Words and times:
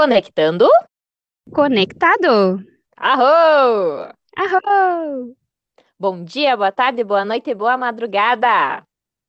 Conectando. 0.00 0.66
Conectado. 1.52 2.64
Arro! 2.96 4.10
Arro! 4.34 5.36
Bom 5.98 6.24
dia, 6.24 6.56
boa 6.56 6.72
tarde, 6.72 7.04
boa 7.04 7.22
noite, 7.22 7.54
boa 7.54 7.76
madrugada. 7.76 8.82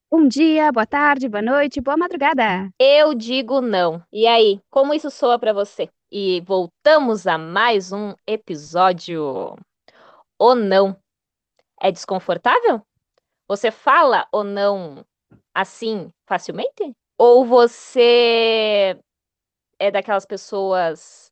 Bom 0.10 0.26
dia, 0.30 0.72
boa 0.72 0.86
tarde, 0.86 1.28
boa 1.28 1.42
noite, 1.42 1.82
boa 1.82 1.98
madrugada. 1.98 2.70
Eu 2.80 3.14
digo 3.14 3.60
não. 3.60 4.02
E 4.14 4.26
aí, 4.26 4.62
como 4.70 4.94
isso 4.94 5.12
soa 5.12 5.38
para 5.38 5.52
você? 5.52 5.90
E 6.10 6.40
voltamos 6.48 7.28
a 7.28 7.38
mais 7.38 7.92
um 7.92 8.14
episódio. 8.26 9.58
O 10.40 10.56
não 10.56 10.96
é 11.82 11.92
desconfortável? 11.92 12.82
Você 13.46 13.72
fala 13.72 14.26
ou 14.32 14.46
não 14.46 15.06
assim 15.54 16.10
facilmente? 16.26 16.96
Ou 17.18 17.44
você 17.44 18.98
é 19.82 19.90
daquelas 19.90 20.28
pessoas 20.28 21.32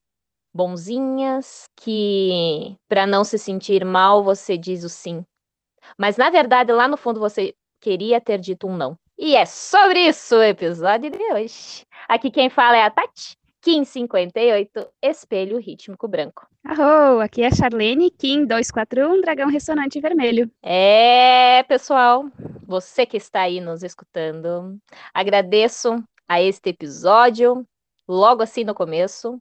bonzinhas 0.52 1.66
que, 1.76 2.75
para 2.88 3.05
não 3.05 3.23
se 3.23 3.38
sentir 3.38 3.85
mal, 3.85 4.23
você 4.23 4.58
diz 4.58 4.84
o 4.84 4.89
sim. 4.89 5.23
Mas 5.95 6.17
na 6.17 6.31
verdade, 6.31 6.72
lá 6.72 6.88
no 6.88 6.98
fundo, 6.98 7.20
você 7.20 7.53
queria 7.80 8.20
ter 8.20 8.39
dito 8.39 8.67
um 8.67 8.75
não. 8.75 8.98
E 9.16 9.35
é 9.35 9.45
sobre 9.45 10.08
isso 10.08 10.35
o 10.35 10.44
episódio 10.44 11.12
de 11.12 11.22
hoje. 11.31 11.84
Aqui 12.08 12.31
quem 12.31 12.49
fala 12.49 12.77
é 12.77 12.84
a 12.84 12.89
Tati, 12.89 13.38
Kim 13.62 13.84
58, 13.84 14.89
Espelho 15.00 15.59
Rítmico 15.59 16.08
Branco. 16.08 16.47
Arro, 16.66 17.20
aqui 17.20 17.44
é 17.44 17.47
a 17.47 17.52
Charlene, 17.52 18.09
Kim 18.09 18.45
241, 18.45 19.22
Dragão 19.22 19.47
Ressonante 19.47 20.00
Vermelho. 20.00 20.50
É, 20.63 21.61
pessoal, 21.63 22.25
você 22.66 23.05
que 23.05 23.17
está 23.17 23.41
aí 23.41 23.61
nos 23.61 23.84
escutando, 23.84 24.80
agradeço 25.13 26.03
a 26.27 26.41
este 26.41 26.70
episódio 26.70 27.64
logo 28.09 28.41
assim 28.41 28.63
no 28.63 28.73
começo. 28.73 29.39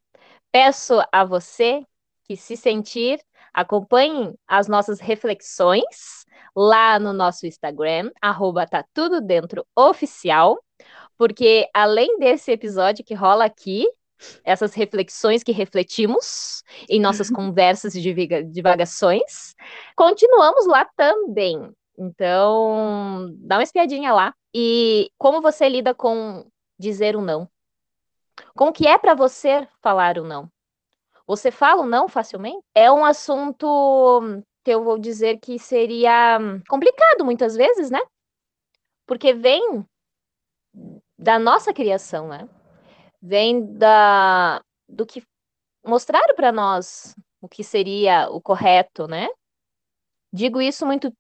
Peço 0.53 1.01
a 1.11 1.25
você 1.25 1.83
que 2.25 2.37
se 2.37 2.57
sentir, 2.57 3.19
acompanhe 3.53 4.35
as 4.47 4.69
nossas 4.69 5.01
reflexões 5.01 6.27
lá 6.55 6.99
no 6.99 7.13
nosso 7.15 7.47
Instagram, 7.47 8.11
arroba 8.21 8.67
tá 8.67 8.85
tudo 8.93 9.21
dentro 9.23 9.67
oficial, 9.75 10.63
porque 11.17 11.69
além 11.73 12.19
desse 12.19 12.53
episódio 12.53 13.05
que 13.05 13.15
rola 13.15 13.47
aqui, 13.47 13.89
essas 14.45 14.75
reflexões 14.75 15.43
que 15.43 15.53
refletimos 15.53 16.63
em 16.89 17.01
nossas 17.01 17.31
conversas 17.31 17.95
e 17.95 18.43
divagações, 18.45 19.55
continuamos 19.97 20.67
lá 20.67 20.85
também. 20.97 21.73
Então, 21.97 23.33
dá 23.39 23.57
uma 23.57 23.63
espiadinha 23.63 24.13
lá. 24.13 24.35
E 24.55 25.11
como 25.19 25.41
você 25.41 25.69
lida 25.69 25.95
com 25.95 26.47
dizer 26.79 27.17
um 27.17 27.21
não? 27.23 27.49
Como 28.55 28.73
que 28.73 28.87
é 28.87 28.99
para 28.99 29.15
você 29.15 29.67
falar 29.81 30.19
o 30.19 30.25
não? 30.25 30.51
Você 31.27 31.51
fala 31.51 31.83
o 31.83 31.87
não 31.87 32.09
facilmente? 32.09 32.65
É 32.75 32.91
um 32.91 33.05
assunto 33.05 34.43
que 34.65 34.71
eu 34.71 34.83
vou 34.83 34.99
dizer 34.99 35.39
que 35.39 35.59
seria 35.59 36.39
complicado 36.69 37.25
muitas 37.25 37.55
vezes, 37.55 37.91
né? 37.91 38.01
Porque 39.07 39.33
vem 39.33 39.85
da 41.19 41.39
nossa 41.39 41.73
criação, 41.73 42.29
né? 42.29 42.49
Vem 43.21 43.75
da 43.77 44.63
do 44.89 45.05
que 45.05 45.23
mostraram 45.85 46.35
para 46.35 46.51
nós 46.51 47.15
o 47.41 47.49
que 47.49 47.63
seria 47.63 48.29
o 48.31 48.41
correto, 48.41 49.07
né? 49.07 49.29
Digo 50.33 50.61
isso 50.61 50.87
muito 50.87 51.13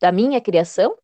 da 0.00 0.10
minha 0.12 0.40
criação, 0.40 0.96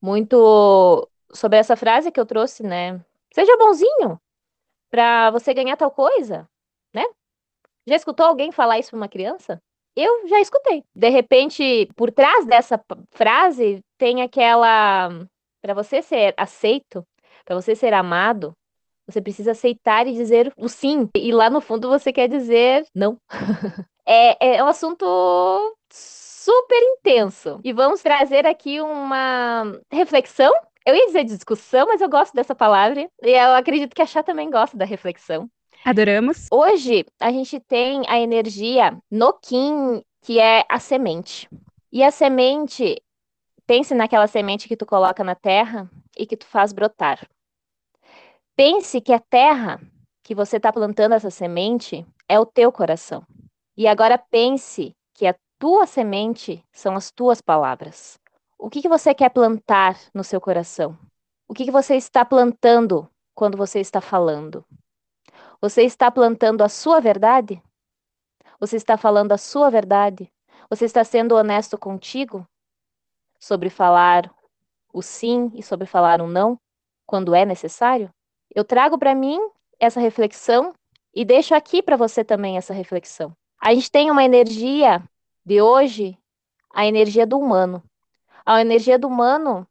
muito 0.00 1.08
sobre 1.32 1.58
essa 1.58 1.76
frase 1.76 2.10
que 2.12 2.20
eu 2.20 2.26
trouxe, 2.26 2.62
né? 2.62 3.04
Seja 3.34 3.56
bonzinho, 3.56 4.20
para 4.88 5.32
você 5.32 5.52
ganhar 5.52 5.76
tal 5.76 5.90
coisa, 5.90 6.48
né? 6.94 7.04
Já 7.84 7.96
escutou 7.96 8.24
alguém 8.24 8.52
falar 8.52 8.78
isso 8.78 8.90
para 8.90 8.96
uma 8.96 9.08
criança? 9.08 9.60
Eu 9.96 10.28
já 10.28 10.40
escutei. 10.40 10.84
De 10.94 11.08
repente, 11.08 11.88
por 11.96 12.12
trás 12.12 12.46
dessa 12.46 12.80
frase 13.10 13.80
tem 13.98 14.22
aquela 14.22 15.08
para 15.60 15.74
você 15.74 16.00
ser 16.00 16.32
aceito, 16.36 17.04
para 17.44 17.56
você 17.56 17.74
ser 17.74 17.92
amado, 17.92 18.56
você 19.04 19.20
precisa 19.20 19.50
aceitar 19.50 20.06
e 20.06 20.12
dizer 20.12 20.52
o 20.56 20.68
sim. 20.68 21.10
E 21.16 21.32
lá 21.32 21.50
no 21.50 21.60
fundo 21.60 21.88
você 21.88 22.12
quer 22.12 22.28
dizer 22.28 22.86
não. 22.94 23.18
é, 24.06 24.58
é 24.58 24.62
um 24.62 24.68
assunto 24.68 25.76
super 25.90 26.80
intenso. 26.80 27.60
E 27.64 27.72
vamos 27.72 28.00
trazer 28.00 28.46
aqui 28.46 28.80
uma 28.80 29.76
reflexão 29.90 30.52
eu 30.86 30.94
ia 30.94 31.06
dizer 31.06 31.24
discussão, 31.24 31.86
mas 31.86 32.00
eu 32.00 32.08
gosto 32.08 32.34
dessa 32.34 32.54
palavra. 32.54 33.08
E 33.22 33.30
eu 33.30 33.54
acredito 33.54 33.94
que 33.94 34.02
a 34.02 34.06
Chá 34.06 34.22
também 34.22 34.50
gosta 34.50 34.76
da 34.76 34.84
reflexão. 34.84 35.48
Adoramos. 35.84 36.48
Hoje, 36.50 37.04
a 37.20 37.30
gente 37.30 37.60
tem 37.60 38.02
a 38.08 38.18
energia 38.18 38.96
no 39.10 39.32
Kim, 39.34 40.02
que 40.22 40.38
é 40.38 40.64
a 40.68 40.78
semente. 40.78 41.48
E 41.92 42.02
a 42.02 42.10
semente, 42.10 43.02
pense 43.66 43.94
naquela 43.94 44.26
semente 44.26 44.66
que 44.66 44.76
tu 44.76 44.86
coloca 44.86 45.22
na 45.22 45.34
terra 45.34 45.90
e 46.18 46.26
que 46.26 46.36
tu 46.36 46.46
faz 46.46 46.72
brotar. 46.72 47.28
Pense 48.56 49.00
que 49.00 49.12
a 49.12 49.18
terra 49.18 49.80
que 50.22 50.34
você 50.34 50.56
está 50.56 50.72
plantando 50.72 51.14
essa 51.14 51.30
semente 51.30 52.06
é 52.28 52.40
o 52.40 52.46
teu 52.46 52.72
coração. 52.72 53.22
E 53.76 53.86
agora 53.86 54.16
pense 54.16 54.94
que 55.12 55.26
a 55.26 55.34
tua 55.58 55.86
semente 55.86 56.64
são 56.72 56.96
as 56.96 57.10
tuas 57.10 57.40
palavras. 57.40 58.18
O 58.64 58.70
que, 58.70 58.80
que 58.80 58.88
você 58.88 59.14
quer 59.14 59.28
plantar 59.28 59.94
no 60.14 60.24
seu 60.24 60.40
coração? 60.40 60.98
O 61.46 61.52
que, 61.52 61.66
que 61.66 61.70
você 61.70 61.96
está 61.96 62.24
plantando 62.24 63.06
quando 63.34 63.58
você 63.58 63.78
está 63.78 64.00
falando? 64.00 64.64
Você 65.60 65.82
está 65.82 66.10
plantando 66.10 66.64
a 66.64 66.68
sua 66.70 66.98
verdade? 66.98 67.62
Você 68.58 68.76
está 68.76 68.96
falando 68.96 69.32
a 69.32 69.36
sua 69.36 69.68
verdade? 69.68 70.32
Você 70.70 70.86
está 70.86 71.04
sendo 71.04 71.34
honesto 71.34 71.76
contigo 71.76 72.48
sobre 73.38 73.68
falar 73.68 74.34
o 74.94 75.02
sim 75.02 75.52
e 75.54 75.62
sobre 75.62 75.86
falar 75.86 76.22
o 76.22 76.26
não 76.26 76.58
quando 77.04 77.34
é 77.34 77.44
necessário? 77.44 78.10
Eu 78.54 78.64
trago 78.64 78.96
para 78.96 79.14
mim 79.14 79.38
essa 79.78 80.00
reflexão 80.00 80.74
e 81.14 81.22
deixo 81.22 81.54
aqui 81.54 81.82
para 81.82 81.98
você 81.98 82.24
também 82.24 82.56
essa 82.56 82.72
reflexão. 82.72 83.36
A 83.60 83.74
gente 83.74 83.90
tem 83.90 84.10
uma 84.10 84.24
energia 84.24 85.06
de 85.44 85.60
hoje, 85.60 86.16
a 86.72 86.86
energia 86.86 87.26
do 87.26 87.38
humano. 87.38 87.82
A 88.46 88.60
energia 88.60 88.98
do 88.98 89.08
humano 89.08 89.66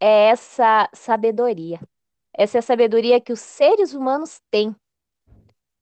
é 0.00 0.30
essa 0.30 0.88
sabedoria. 0.92 1.80
Essa 2.32 2.58
é 2.58 2.60
a 2.60 2.62
sabedoria 2.62 3.20
que 3.20 3.32
os 3.32 3.40
seres 3.40 3.94
humanos 3.94 4.40
têm. 4.50 4.74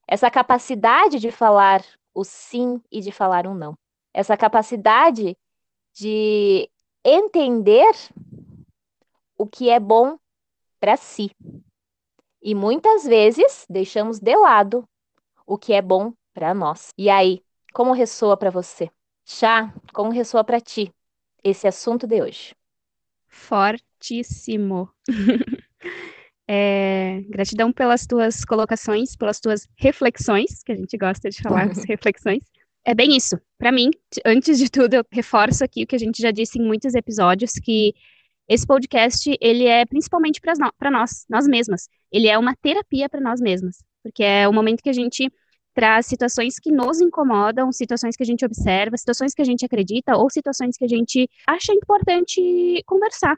Essa 0.06 0.30
capacidade 0.30 1.18
de 1.18 1.30
falar 1.30 1.82
o 2.14 2.24
sim 2.24 2.80
e 2.90 3.00
de 3.00 3.10
falar 3.10 3.46
um 3.46 3.54
não. 3.54 3.74
Essa 4.12 4.36
capacidade 4.36 5.36
de 5.94 6.70
entender 7.02 7.94
o 9.38 9.46
que 9.46 9.70
é 9.70 9.80
bom 9.80 10.18
para 10.78 10.96
si. 10.96 11.30
E 12.42 12.54
muitas 12.54 13.04
vezes 13.04 13.66
deixamos 13.68 14.18
de 14.18 14.36
lado 14.36 14.86
o 15.46 15.56
que 15.56 15.72
é 15.72 15.80
bom 15.80 16.12
para 16.34 16.52
nós. 16.52 16.90
E 16.98 17.08
aí, 17.08 17.42
como 17.72 17.92
ressoa 17.92 18.36
para 18.36 18.50
você? 18.50 18.90
Chá, 19.24 19.72
como 19.92 20.10
ressoa 20.10 20.44
para 20.44 20.60
ti? 20.60 20.92
Esse 21.50 21.68
assunto 21.68 22.06
de 22.06 22.20
hoje. 22.20 22.54
Fortíssimo. 23.28 24.90
É, 26.48 27.22
gratidão 27.28 27.72
pelas 27.72 28.06
tuas 28.06 28.44
colocações, 28.44 29.16
pelas 29.16 29.40
tuas 29.40 29.66
reflexões, 29.76 30.62
que 30.62 30.70
a 30.70 30.76
gente 30.76 30.96
gosta 30.96 31.28
de 31.28 31.42
falar, 31.42 31.68
as 31.68 31.82
reflexões. 31.90 32.44
É 32.84 32.94
bem 32.94 33.16
isso. 33.16 33.36
Para 33.58 33.72
mim, 33.72 33.90
antes 34.24 34.56
de 34.56 34.70
tudo, 34.70 34.94
eu 34.94 35.04
reforço 35.10 35.64
aqui 35.64 35.82
o 35.82 35.86
que 35.88 35.96
a 35.96 35.98
gente 35.98 36.22
já 36.22 36.30
disse 36.30 36.60
em 36.60 36.64
muitos 36.64 36.94
episódios, 36.94 37.54
que 37.54 37.92
esse 38.48 38.64
podcast, 38.64 39.36
ele 39.40 39.66
é 39.66 39.84
principalmente 39.86 40.40
para 40.40 40.88
nós, 40.88 41.26
nós 41.28 41.48
mesmas. 41.48 41.88
Ele 42.12 42.28
é 42.28 42.38
uma 42.38 42.54
terapia 42.54 43.08
para 43.08 43.20
nós 43.20 43.40
mesmas, 43.40 43.82
porque 44.04 44.22
é 44.22 44.46
o 44.46 44.52
momento 44.52 44.84
que 44.84 44.90
a 44.90 44.92
gente 44.92 45.28
traz 45.76 46.06
situações 46.06 46.58
que 46.58 46.72
nos 46.72 47.02
incomodam, 47.02 47.70
situações 47.70 48.16
que 48.16 48.22
a 48.22 48.26
gente 48.26 48.46
observa, 48.46 48.96
situações 48.96 49.34
que 49.34 49.42
a 49.42 49.44
gente 49.44 49.62
acredita 49.62 50.16
ou 50.16 50.30
situações 50.30 50.74
que 50.74 50.84
a 50.86 50.88
gente 50.88 51.28
acha 51.46 51.70
importante 51.70 52.82
conversar. 52.86 53.36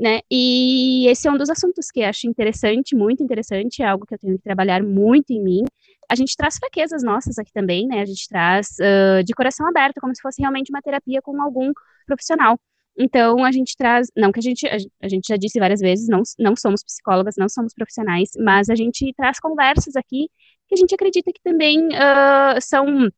Né? 0.00 0.20
E 0.30 1.06
esse 1.08 1.28
é 1.28 1.30
um 1.30 1.36
dos 1.36 1.50
assuntos 1.50 1.90
que 1.90 2.02
acho 2.02 2.26
interessante, 2.26 2.96
muito 2.96 3.22
interessante, 3.22 3.82
é 3.82 3.86
algo 3.86 4.06
que 4.06 4.14
eu 4.14 4.18
tenho 4.18 4.36
que 4.38 4.42
trabalhar 4.42 4.82
muito 4.82 5.32
em 5.32 5.42
mim. 5.42 5.64
A 6.10 6.14
gente 6.14 6.34
traz 6.34 6.56
fraquezas 6.56 7.02
nossas 7.02 7.38
aqui 7.38 7.52
também, 7.52 7.86
né? 7.86 8.00
A 8.00 8.06
gente 8.06 8.28
traz 8.28 8.68
uh, 8.80 9.22
de 9.24 9.34
coração 9.34 9.66
aberto, 9.66 10.00
como 10.00 10.14
se 10.14 10.22
fosse 10.22 10.40
realmente 10.40 10.70
uma 10.70 10.80
terapia 10.80 11.20
com 11.20 11.42
algum 11.42 11.72
profissional. 12.06 12.58
Então, 12.98 13.44
a 13.44 13.52
gente 13.52 13.76
traz, 13.76 14.08
não 14.16 14.32
que 14.32 14.40
a 14.40 14.42
gente, 14.42 14.66
a, 14.66 15.08
gente 15.08 15.28
já 15.28 15.36
disse 15.36 15.58
várias 15.58 15.80
vezes, 15.80 16.08
não, 16.08 16.22
não 16.38 16.56
somos 16.56 16.82
psicólogas, 16.82 17.34
não 17.36 17.48
somos 17.48 17.74
profissionais, 17.74 18.30
mas 18.38 18.70
a 18.70 18.74
gente 18.74 19.12
traz 19.14 19.38
conversas 19.38 19.96
aqui 19.96 20.30
que 20.66 20.74
a 20.74 20.76
gente 20.76 20.94
acredita 20.94 21.30
que 21.32 21.40
também 21.44 21.88
uh, 21.88 22.60
são 22.60 23.10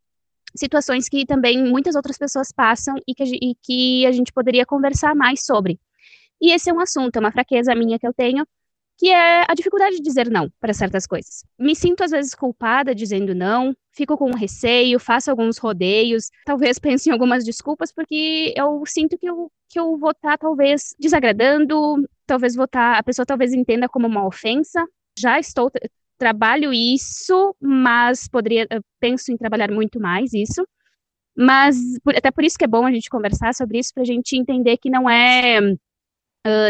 situações 0.57 1.09
que 1.09 1.25
também 1.25 1.63
muitas 1.63 1.95
outras 1.95 2.19
pessoas 2.19 2.51
passam 2.53 2.95
e 3.07 3.15
que, 3.15 3.25
e 3.25 3.55
que 3.63 4.07
a 4.07 4.13
gente 4.13 4.33
poderia 4.33 4.67
conversar 4.67 5.15
mais 5.15 5.45
sobre. 5.45 5.79
E 6.41 6.53
esse 6.53 6.71
é 6.71 6.73
um 6.73 6.81
assunto, 6.81 7.17
é 7.17 7.21
uma 7.21 7.33
fraqueza 7.33 7.75
minha 7.75 7.99
que 7.99 8.07
eu 8.07 8.15
tenho, 8.15 8.47
que 8.99 9.11
é 9.11 9.45
a 9.49 9.55
dificuldade 9.55 9.97
de 9.97 10.03
dizer 10.03 10.29
não 10.29 10.51
para 10.61 10.75
certas 10.75 11.07
coisas. 11.07 11.45
Me 11.57 11.75
sinto 11.77 12.03
às 12.03 12.11
vezes 12.11 12.35
culpada 12.35 12.93
dizendo 12.93 13.33
não, 13.33 13.73
fico 13.93 14.19
com 14.19 14.33
receio, 14.33 14.99
faço 14.99 15.31
alguns 15.31 15.57
rodeios, 15.57 16.31
talvez 16.45 16.79
pense 16.81 17.09
em 17.09 17.13
algumas 17.13 17.45
desculpas, 17.45 17.93
porque 17.93 18.53
eu 18.57 18.83
sinto 18.85 19.17
que 19.17 19.31
eu, 19.31 19.51
que 19.69 19.79
eu 19.79 19.97
vou 19.97 20.11
estar 20.11 20.33
tá, 20.33 20.39
talvez 20.39 20.97
desagradando, 20.99 22.05
talvez 22.27 22.57
vou 22.57 22.65
estar, 22.65 22.95
tá, 22.95 22.99
a 22.99 23.03
pessoa 23.03 23.25
talvez 23.25 23.55
entenda 23.55 23.89
como 23.89 24.09
uma 24.09 24.27
ofensa. 24.27 24.85
Já 25.17 25.39
estou 25.39 25.71
trabalho 26.19 26.73
isso, 26.73 27.55
mas 27.61 28.29
poderia 28.29 28.67
penso 28.99 29.31
em 29.31 29.37
trabalhar 29.37 29.71
muito 29.71 30.01
mais 30.01 30.35
isso. 30.35 30.67
Mas 31.37 31.77
até 32.17 32.33
por 32.33 32.43
isso 32.43 32.59
que 32.59 32.65
é 32.65 32.69
bom 32.69 32.85
a 32.85 32.91
gente 32.91 33.09
conversar 33.09 33.55
sobre 33.55 33.79
isso 33.79 33.95
para 33.95 34.03
a 34.03 34.07
gente 34.07 34.37
entender 34.37 34.77
que 34.77 34.91
não 34.91 35.09
é 35.09 35.61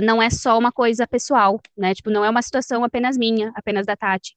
não 0.02 0.22
é 0.22 0.30
só 0.30 0.58
uma 0.58 0.72
coisa 0.72 1.06
pessoal, 1.06 1.60
né? 1.76 1.94
Tipo, 1.94 2.10
não 2.10 2.24
é 2.24 2.30
uma 2.30 2.42
situação 2.42 2.84
apenas 2.84 3.16
minha, 3.16 3.52
apenas 3.54 3.86
da 3.86 3.96
Tati. 3.96 4.36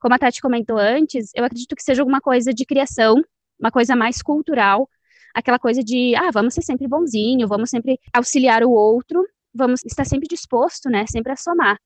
Como 0.00 0.14
a 0.14 0.18
Tati 0.18 0.40
comentou 0.40 0.78
antes, 0.78 1.30
eu 1.34 1.44
acredito 1.44 1.76
que 1.76 1.82
seja 1.82 2.02
alguma 2.02 2.20
coisa 2.20 2.52
de 2.52 2.64
criação, 2.64 3.22
uma 3.58 3.70
coisa 3.70 3.94
mais 3.94 4.20
cultural, 4.22 4.88
aquela 5.34 5.58
coisa 5.58 5.82
de, 5.82 6.14
ah, 6.16 6.30
vamos 6.32 6.54
ser 6.54 6.62
sempre 6.62 6.88
bonzinho, 6.88 7.46
vamos 7.46 7.70
sempre 7.70 7.98
auxiliar 8.12 8.64
o 8.64 8.70
outro, 8.70 9.24
vamos 9.54 9.84
estar 9.84 10.04
sempre 10.04 10.28
disposto, 10.28 10.88
né, 10.90 11.06
sempre 11.06 11.32
a 11.32 11.36
somar. 11.36 11.78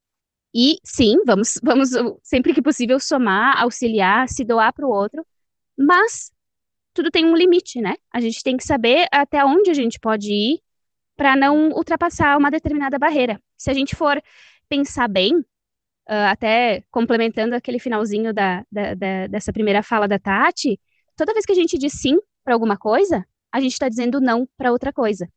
E 0.55 0.79
sim, 0.85 1.19
vamos, 1.27 1.59
vamos 1.63 1.91
sempre 2.23 2.55
que 2.55 2.63
possível 2.63 2.99
somar, 2.99 3.61
auxiliar, 3.63 4.29
se 4.29 4.45
doar 4.45 4.73
para 4.73 4.87
o 4.87 4.91
outro, 4.91 5.25
mas 5.77 6.33
tudo 6.95 7.11
tem 7.11 7.27
um 7.27 7.37
limite, 7.37 7.81
né? 7.81 7.97
A 8.11 8.21
gente 8.21 8.43
tem 8.43 8.57
que 8.57 8.65
saber 8.65 9.07
até 9.13 9.45
onde 9.45 9.71
a 9.71 9.75
gente 9.75 10.01
pode 10.01 10.33
ir 10.33 10.63
para 11.17 11.35
não 11.35 11.71
ultrapassar 11.71 12.37
uma 12.37 12.51
determinada 12.51 12.99
barreira. 12.99 13.41
Se 13.57 13.71
a 13.71 13.75
gente 13.75 13.97
for 13.97 14.23
pensar 14.69 15.09
bem, 15.09 15.35
uh, 15.39 15.45
até 16.31 16.83
complementando 16.91 17.55
aquele 17.55 17.79
finalzinho 17.79 18.33
da, 18.33 18.65
da, 18.71 18.95
da, 18.95 19.27
dessa 19.29 19.53
primeira 19.53 19.83
fala 19.83 20.07
da 20.07 20.19
Tati, 20.19 20.79
toda 21.17 21.33
vez 21.33 21.47
que 21.47 21.53
a 21.53 21.57
gente 21.57 21.79
diz 21.79 21.95
sim 21.95 22.19
para 22.45 22.55
alguma 22.55 22.77
coisa, 22.77 23.25
a 23.53 23.61
gente 23.61 23.73
está 23.73 23.89
dizendo 23.89 24.21
não 24.21 24.47
para 24.57 24.73
outra 24.73 24.93
coisa. 24.93 25.29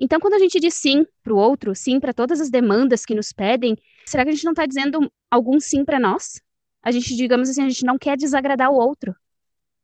Então, 0.00 0.18
quando 0.18 0.34
a 0.34 0.38
gente 0.38 0.58
diz 0.58 0.74
sim 0.74 1.06
para 1.22 1.32
o 1.32 1.36
outro, 1.36 1.74
sim 1.74 2.00
para 2.00 2.12
todas 2.12 2.40
as 2.40 2.50
demandas 2.50 3.04
que 3.04 3.14
nos 3.14 3.32
pedem, 3.32 3.76
será 4.06 4.24
que 4.24 4.30
a 4.30 4.32
gente 4.32 4.44
não 4.44 4.52
está 4.52 4.66
dizendo 4.66 5.10
algum 5.30 5.60
sim 5.60 5.84
para 5.84 6.00
nós? 6.00 6.40
A 6.82 6.90
gente, 6.90 7.14
digamos 7.14 7.48
assim, 7.48 7.62
a 7.62 7.68
gente 7.68 7.84
não 7.84 7.98
quer 7.98 8.16
desagradar 8.16 8.70
o 8.70 8.74
outro. 8.74 9.14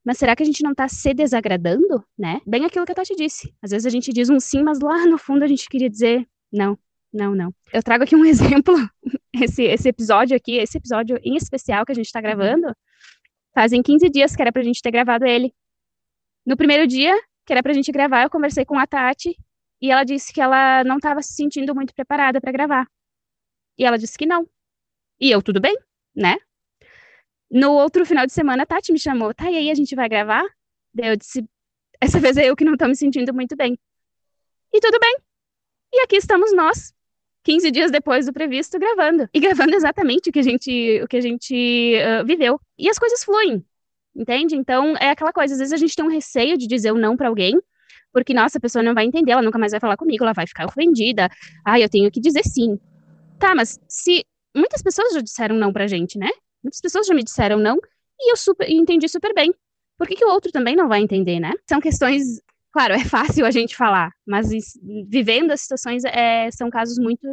Mas 0.06 0.19
será 0.19 0.37
que 0.37 0.43
a 0.44 0.47
gente 0.47 0.62
não 0.62 0.70
está 0.70 0.87
se 0.88 1.12
desagradando, 1.12 2.05
né? 2.17 2.41
Bem 2.47 2.64
aquilo 2.64 2.87
que 2.87 2.93
a 2.93 2.94
Tati 2.94 3.17
disse. 3.17 3.53
Às 3.61 3.73
vezes 3.73 3.85
a 3.85 3.91
gente 3.91 4.12
diz 4.12 4.31
um 4.31 4.38
sim, 4.38 4.62
mas 4.62 4.79
lá 4.79 5.05
no 5.05 5.19
fundo 5.19 5.43
a 5.43 5.49
gente 5.49 5.69
queria 5.69 5.91
dizer 5.91 6.25
não, 6.53 6.79
não, 7.12 7.35
não. 7.35 7.53
Eu 7.73 7.82
trago 7.82 8.05
aqui 8.05 8.14
um 8.14 8.23
exemplo, 8.25 8.73
esse, 9.35 9.64
esse 9.64 9.88
episódio 9.88 10.37
aqui, 10.37 10.58
esse 10.58 10.79
episódio 10.79 11.19
em 11.25 11.35
especial 11.35 11.85
que 11.85 11.91
a 11.91 11.94
gente 11.94 12.06
está 12.06 12.20
gravando, 12.20 12.73
fazem 13.53 13.82
15 13.82 14.08
dias 14.08 14.37
que 14.37 14.41
era 14.41 14.53
pra 14.53 14.62
gente 14.62 14.81
ter 14.81 14.93
gravado 14.93 15.26
ele. 15.26 15.53
No 16.47 16.56
primeiro 16.56 16.87
dia, 16.87 17.12
que 17.44 17.52
era 17.52 17.61
pra 17.61 17.73
gente 17.73 17.91
gravar, 17.91 18.23
eu 18.23 18.31
conversei 18.31 18.64
com 18.64 18.79
a 18.79 18.87
Tati 18.87 19.37
e 19.82 19.91
ela 19.91 20.05
disse 20.05 20.32
que 20.32 20.41
ela 20.41 20.85
não 20.85 20.99
estava 20.99 21.20
se 21.20 21.35
sentindo 21.35 21.75
muito 21.75 21.93
preparada 21.93 22.41
para 22.41 22.52
gravar. 22.52 22.87
E 23.76 23.85
ela 23.85 23.99
disse 23.99 24.17
que 24.17 24.25
não. 24.25 24.49
E 25.20 25.32
eu, 25.32 25.43
tudo 25.43 25.61
bem, 25.61 25.76
né? 26.14 26.37
No 27.50 27.72
outro 27.72 28.04
final 28.04 28.26
de 28.26 28.32
semana, 28.32 28.64
a 28.64 28.66
Tati 28.66 28.93
me 28.93 28.98
chamou, 28.98 29.32
tá, 29.32 29.50
e 29.50 29.56
aí 29.56 29.70
a 29.70 29.75
gente 29.75 29.94
vai 29.94 30.08
gravar? 30.08 30.44
Daí 30.93 31.10
eu 31.10 31.16
disse, 31.16 31.44
essa 32.00 32.19
vez 32.20 32.37
é 32.37 32.46
eu 32.46 32.56
que 32.56 32.64
não 32.64 32.76
tô 32.76 32.87
me 32.87 32.96
sentindo 32.96 33.32
muito 33.32 33.56
bem. 33.56 33.78
E 34.72 34.81
tudo 34.81 34.98
bem. 34.98 35.16
E 35.93 36.00
aqui 36.00 36.16
estamos 36.16 36.52
nós, 36.52 36.93
15 37.44 37.70
dias 37.70 37.90
depois 37.90 38.26
do 38.26 38.32
previsto, 38.32 38.78
gravando. 38.78 39.28
E 39.32 39.40
gravando 39.40 39.75
exatamente 39.75 40.31
o 40.31 40.32
que 40.32 40.40
a 40.40 40.43
gente, 40.43 41.00
o 41.02 41.08
que 41.08 41.16
a 41.16 41.20
gente 41.20 41.94
uh, 41.96 42.26
viveu. 42.26 42.60
E 42.76 42.88
as 42.88 42.98
coisas 42.98 43.22
fluem, 43.22 43.64
entende? 44.14 44.56
Então, 44.56 44.96
é 44.96 45.10
aquela 45.10 45.32
coisa, 45.32 45.54
às 45.54 45.60
vezes 45.60 45.72
a 45.72 45.76
gente 45.76 45.94
tem 45.94 46.04
um 46.04 46.10
receio 46.10 46.58
de 46.58 46.66
dizer 46.66 46.92
o 46.92 46.96
um 46.96 46.99
não 46.99 47.16
para 47.16 47.28
alguém, 47.28 47.58
porque, 48.12 48.34
nossa, 48.34 48.58
a 48.58 48.60
pessoa 48.60 48.82
não 48.82 48.94
vai 48.94 49.04
entender, 49.04 49.32
ela 49.32 49.42
nunca 49.42 49.58
mais 49.58 49.72
vai 49.72 49.81
falar 49.81 49.96
comigo, 49.96 50.25
ela 50.25 50.32
vai 50.32 50.46
ficar 50.46 50.66
ofendida. 50.66 51.31
Ah, 51.64 51.78
eu 51.78 51.88
tenho 51.88 52.10
que 52.10 52.20
dizer 52.20 52.42
sim. 52.42 52.78
Tá, 53.38 53.54
mas 53.54 53.78
se 53.88 54.25
muitas 54.54 54.82
pessoas 54.82 55.12
já 55.12 55.20
disseram 55.20 55.56
não 55.56 55.72
pra 55.72 55.87
gente, 55.87 56.19
né? 56.19 56.31
Muitas 56.66 56.80
pessoas 56.80 57.06
já 57.06 57.14
me 57.14 57.22
disseram 57.22 57.58
não 57.58 57.78
e 58.20 58.32
eu 58.32 58.36
super, 58.36 58.68
entendi 58.68 59.08
super 59.08 59.32
bem. 59.32 59.54
Por 59.96 60.08
que, 60.08 60.16
que 60.16 60.24
o 60.24 60.28
outro 60.30 60.50
também 60.50 60.74
não 60.74 60.88
vai 60.88 61.00
entender, 61.00 61.38
né? 61.38 61.52
São 61.68 61.80
questões, 61.80 62.40
claro, 62.72 62.92
é 62.94 63.04
fácil 63.04 63.46
a 63.46 63.52
gente 63.52 63.76
falar, 63.76 64.12
mas 64.26 64.48
vivendo 65.08 65.52
as 65.52 65.60
situações 65.60 66.04
é, 66.04 66.50
são 66.50 66.68
casos 66.68 66.98
muito 66.98 67.26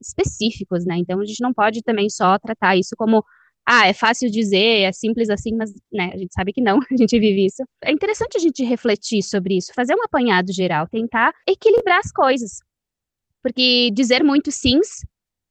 específicos, 0.00 0.84
né? 0.84 0.98
Então 0.98 1.18
a 1.18 1.24
gente 1.24 1.42
não 1.42 1.54
pode 1.54 1.82
também 1.82 2.10
só 2.10 2.38
tratar 2.38 2.76
isso 2.76 2.94
como 2.94 3.24
ah, 3.66 3.86
é 3.86 3.94
fácil 3.94 4.30
dizer, 4.30 4.82
é 4.82 4.92
simples 4.92 5.30
assim, 5.30 5.54
mas 5.54 5.70
né, 5.92 6.10
a 6.14 6.16
gente 6.16 6.32
sabe 6.32 6.52
que 6.52 6.60
não, 6.60 6.78
a 6.92 6.96
gente 6.96 7.18
vive 7.18 7.46
isso. 7.46 7.62
É 7.82 7.90
interessante 7.90 8.36
a 8.36 8.40
gente 8.40 8.62
refletir 8.64 9.22
sobre 9.22 9.56
isso, 9.56 9.72
fazer 9.74 9.94
um 9.94 10.02
apanhado 10.02 10.52
geral, 10.52 10.86
tentar 10.88 11.34
equilibrar 11.46 12.00
as 12.00 12.12
coisas. 12.12 12.60
Porque 13.42 13.90
dizer 13.92 14.22
muito 14.22 14.50
sims, 14.50 15.04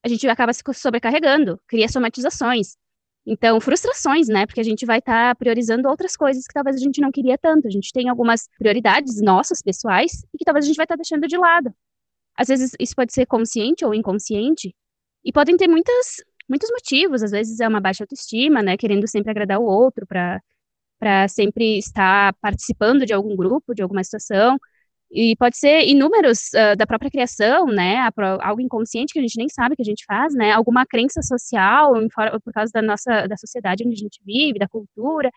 a 0.04 0.08
gente 0.08 0.28
acaba 0.28 0.54
se 0.54 0.64
sobrecarregando, 0.74 1.60
cria 1.68 1.88
somatizações. 1.88 2.76
Então, 3.30 3.60
frustrações, 3.60 4.30
né? 4.30 4.46
Porque 4.46 4.62
a 4.62 4.64
gente 4.64 4.86
vai 4.86 5.00
estar 5.00 5.32
tá 5.32 5.36
priorizando 5.36 5.90
outras 5.90 6.16
coisas 6.16 6.48
que 6.48 6.54
talvez 6.54 6.78
a 6.78 6.80
gente 6.80 7.02
não 7.02 7.12
queria 7.12 7.38
tanto. 7.38 7.68
A 7.68 7.70
gente 7.70 7.92
tem 7.92 8.08
algumas 8.08 8.48
prioridades 8.58 9.22
nossas, 9.22 9.62
pessoais, 9.62 10.26
e 10.34 10.38
que 10.38 10.46
talvez 10.46 10.64
a 10.64 10.68
gente 10.68 10.78
vai 10.78 10.86
estar 10.86 10.96
tá 10.96 11.02
deixando 11.02 11.28
de 11.28 11.38
lado. 11.38 11.74
Às 12.38 12.48
vezes 12.48 12.72
isso 12.80 12.96
pode 12.96 13.14
ser 13.14 13.26
consciente 13.26 13.84
ou 13.84 13.94
inconsciente, 13.94 14.74
e 15.26 15.34
podem 15.34 15.58
ter 15.58 15.68
muitas, 15.68 16.24
muitos 16.48 16.70
motivos. 16.72 17.22
Às 17.22 17.32
vezes 17.32 17.60
é 17.60 17.68
uma 17.68 17.82
baixa 17.82 18.06
autoestima, 18.06 18.64
né? 18.64 18.78
Querendo 18.78 19.06
sempre 19.10 19.30
agradar 19.30 19.60
o 19.60 19.66
outro, 19.66 20.08
para 20.08 21.28
sempre 21.28 21.78
estar 21.78 22.34
participando 22.36 23.06
de 23.06 23.12
algum 23.12 23.36
grupo, 23.36 23.76
de 23.76 23.82
alguma 23.82 24.06
situação. 24.06 24.58
E 25.10 25.36
pode 25.38 25.58
ser 25.58 25.88
inúmeros 25.88 26.50
uh, 26.54 26.76
da 26.76 26.86
própria 26.86 27.10
criação, 27.10 27.68
né? 27.68 27.98
Algo 28.42 28.62
inconsciente 28.62 29.14
que 29.14 29.20
a 29.20 29.22
gente 29.22 29.38
nem 29.38 29.48
sabe 29.48 29.76
que 29.76 29.82
a 29.82 29.86
gente 29.86 30.04
faz, 30.06 30.34
né? 30.34 30.52
Alguma 30.52 30.86
crença 30.86 31.22
social 31.22 31.94
por 32.44 32.54
causa 32.54 32.72
da 32.74 32.82
nossa 32.82 33.26
da 33.26 33.38
sociedade 33.38 33.84
onde 33.86 33.94
a 33.94 33.98
gente 33.98 34.22
vive, 34.26 34.60
da 34.60 34.68
cultura. 34.68 35.32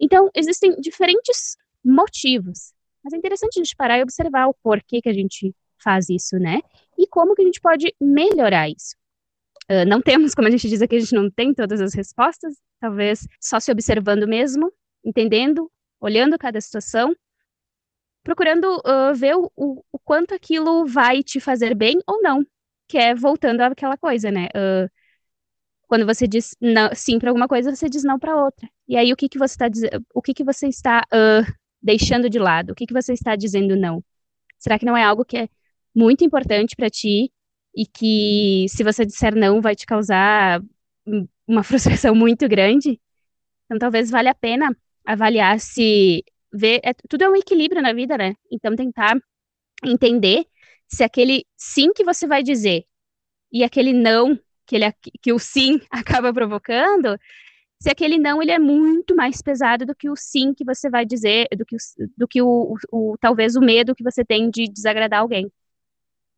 Então, 0.00 0.28
existem 0.34 0.74
diferentes 0.80 1.56
motivos. 1.84 2.72
Mas 3.02 3.12
é 3.12 3.16
interessante 3.16 3.58
a 3.60 3.62
gente 3.62 3.76
parar 3.76 3.98
e 3.98 4.02
observar 4.02 4.48
o 4.48 4.54
porquê 4.62 5.00
que 5.00 5.08
a 5.08 5.12
gente 5.12 5.54
faz 5.82 6.08
isso, 6.08 6.36
né? 6.36 6.60
E 6.98 7.06
como 7.06 7.34
que 7.34 7.42
a 7.42 7.44
gente 7.44 7.60
pode 7.60 7.94
melhorar 8.00 8.68
isso. 8.68 8.96
Uh, 9.70 9.86
não 9.86 10.02
temos, 10.02 10.34
como 10.34 10.48
a 10.48 10.50
gente 10.50 10.68
diz 10.68 10.82
aqui, 10.82 10.96
a 10.96 11.00
gente 11.00 11.14
não 11.14 11.30
tem 11.30 11.54
todas 11.54 11.80
as 11.80 11.94
respostas, 11.94 12.54
talvez 12.80 13.26
só 13.40 13.60
se 13.60 13.70
observando 13.70 14.26
mesmo, 14.26 14.72
entendendo, 15.04 15.70
olhando 16.00 16.36
cada 16.38 16.60
situação 16.60 17.14
procurando 18.26 18.64
uh, 18.78 19.14
ver 19.14 19.36
o, 19.36 19.52
o, 19.54 19.98
quanto 20.00 20.34
aquilo 20.34 20.84
vai 20.84 21.22
te 21.22 21.38
fazer 21.38 21.76
bem 21.76 22.00
ou 22.08 22.20
não. 22.20 22.44
Que 22.88 22.98
é 22.98 23.14
voltando 23.14 23.60
àquela 23.60 23.96
coisa, 23.96 24.32
né? 24.32 24.46
Uh, 24.46 24.90
quando 25.86 26.04
você 26.04 26.26
diz 26.26 26.56
não, 26.60 26.90
sim 26.92 27.20
para 27.20 27.30
alguma 27.30 27.46
coisa, 27.46 27.74
você 27.74 27.88
diz 27.88 28.02
não 28.02 28.18
para 28.18 28.34
outra. 28.34 28.68
E 28.88 28.96
aí 28.96 29.12
o 29.12 29.16
que 29.16 29.28
que 29.28 29.38
você 29.38 29.54
está? 29.54 29.66
O 30.12 30.20
que 30.20 30.34
que 30.34 30.42
você 30.42 30.66
está 30.66 31.06
uh, 31.14 31.52
deixando 31.80 32.28
de 32.28 32.40
lado? 32.40 32.72
O 32.72 32.74
que 32.74 32.84
que 32.84 32.92
você 32.92 33.12
está 33.12 33.36
dizendo 33.36 33.76
não? 33.76 34.02
Será 34.58 34.76
que 34.76 34.86
não 34.86 34.96
é 34.96 35.04
algo 35.04 35.24
que 35.24 35.36
é 35.36 35.48
muito 35.94 36.24
importante 36.24 36.74
para 36.74 36.90
ti 36.90 37.32
e 37.76 37.86
que 37.86 38.66
se 38.68 38.82
você 38.82 39.06
disser 39.06 39.36
não 39.36 39.60
vai 39.60 39.76
te 39.76 39.86
causar 39.86 40.60
uma 41.46 41.62
frustração 41.64 42.12
muito 42.12 42.48
grande? 42.48 43.00
Então 43.66 43.78
talvez 43.78 44.10
valha 44.10 44.32
a 44.32 44.34
pena 44.34 44.76
avaliar 45.04 45.60
se 45.60 46.24
ver, 46.56 46.80
é, 46.82 46.92
tudo 47.08 47.22
é 47.22 47.28
um 47.28 47.36
equilíbrio 47.36 47.82
na 47.82 47.92
vida, 47.92 48.16
né? 48.16 48.34
Então 48.50 48.74
tentar 48.74 49.20
entender 49.84 50.46
se 50.88 51.04
aquele 51.04 51.44
sim 51.56 51.92
que 51.92 52.04
você 52.04 52.26
vai 52.26 52.42
dizer 52.42 52.84
e 53.52 53.62
aquele 53.64 53.92
não 53.92 54.38
que, 54.66 54.76
ele, 54.76 54.92
que 55.22 55.32
o 55.32 55.38
sim 55.38 55.80
acaba 55.90 56.32
provocando, 56.32 57.18
se 57.80 57.90
aquele 57.90 58.18
não 58.18 58.42
ele 58.42 58.52
é 58.52 58.58
muito 58.58 59.14
mais 59.14 59.42
pesado 59.42 59.84
do 59.84 59.94
que 59.94 60.08
o 60.08 60.16
sim 60.16 60.54
que 60.54 60.64
você 60.64 60.88
vai 60.88 61.04
dizer, 61.04 61.46
do 61.56 61.64
que, 61.64 61.76
do 62.16 62.26
que 62.26 62.42
o, 62.42 62.76
o, 62.92 63.12
o 63.12 63.18
talvez 63.18 63.54
o 63.54 63.60
medo 63.60 63.94
que 63.94 64.02
você 64.02 64.24
tem 64.24 64.50
de 64.50 64.66
desagradar 64.66 65.20
alguém. 65.20 65.50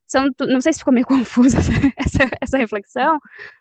São, 0.06 0.26
não 0.40 0.60
sei 0.60 0.72
se 0.72 0.78
ficou 0.78 0.92
meio 0.92 1.06
confusa 1.06 1.58
essa, 1.96 2.25
essa 2.40 2.58
reflexão, 2.58 3.18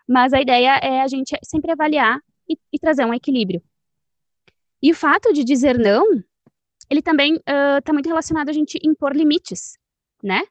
mas 0.08 0.34
a 0.34 0.42
ideia 0.42 0.78
é 0.78 1.02
a 1.02 1.08
gente 1.08 1.38
sempre 1.44 1.72
avaliar 1.72 2.20
e, 2.50 2.58
e 2.72 2.80
trazer 2.80 3.06
um 3.06 3.14
equilíbrio. 3.14 3.62
E 4.82 4.92
o 4.92 4.96
fato 4.96 5.34
de 5.34 5.44
dizer 5.44 5.78
não 5.78 6.24
ele 6.90 7.02
também 7.02 7.36
está 7.36 7.92
uh, 7.92 7.94
muito 7.94 8.08
relacionado 8.08 8.50
a 8.50 8.54
gente 8.54 8.80
impor 8.84 9.16
limites, 9.16 9.78
né? 10.24 10.44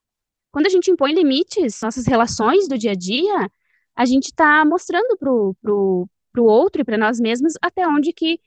Quando 0.51 0.67
a 0.67 0.71
gente 0.71 0.91
impõe 0.91 1.13
limites, 1.13 1.81
nossas 1.83 2.07
relações 2.07 2.69
do 2.69 2.79
dia 2.79 2.93
a 2.93 2.95
dia, 2.95 3.51
a 3.95 4.05
gente 4.05 4.27
está 4.27 4.65
mostrando 4.65 5.17
pro, 5.19 5.55
pro, 5.61 6.09
pro 6.33 6.45
outro 6.45 6.81
e 6.81 6.85
para 6.85 6.99
nós 6.99 7.19
mesmos 7.21 7.55
até 7.61 7.87
onde 7.87 8.13
que 8.13 8.41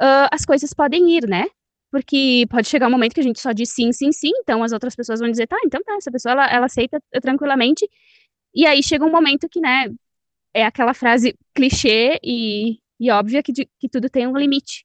uh, 0.00 0.28
as 0.30 0.44
coisas 0.44 0.72
podem 0.72 1.16
ir, 1.16 1.28
né? 1.28 1.46
Porque 1.90 2.46
pode 2.50 2.68
chegar 2.68 2.88
um 2.88 2.90
momento 2.90 3.14
que 3.14 3.20
a 3.20 3.24
gente 3.24 3.40
só 3.40 3.52
diz 3.52 3.70
sim, 3.70 3.92
sim, 3.92 4.10
sim, 4.12 4.32
então 4.40 4.62
as 4.62 4.72
outras 4.72 4.96
pessoas 4.96 5.20
vão 5.20 5.30
dizer, 5.30 5.46
tá, 5.46 5.56
então 5.64 5.80
tá, 5.84 5.94
essa 5.94 6.10
pessoa 6.10 6.32
ela, 6.32 6.46
ela 6.50 6.66
aceita 6.66 7.00
tranquilamente, 7.22 7.88
e 8.54 8.66
aí 8.66 8.82
chega 8.82 9.04
um 9.04 9.10
momento 9.10 9.48
que, 9.48 9.60
né, 9.60 9.88
é 10.52 10.64
aquela 10.64 10.94
frase 10.94 11.36
clichê 11.54 12.18
e, 12.22 12.78
e 12.98 13.10
óbvia 13.10 13.42
que, 13.42 13.52
de, 13.52 13.68
que 13.78 13.88
tudo 13.88 14.08
tem 14.08 14.26
um 14.26 14.36
limite. 14.36 14.84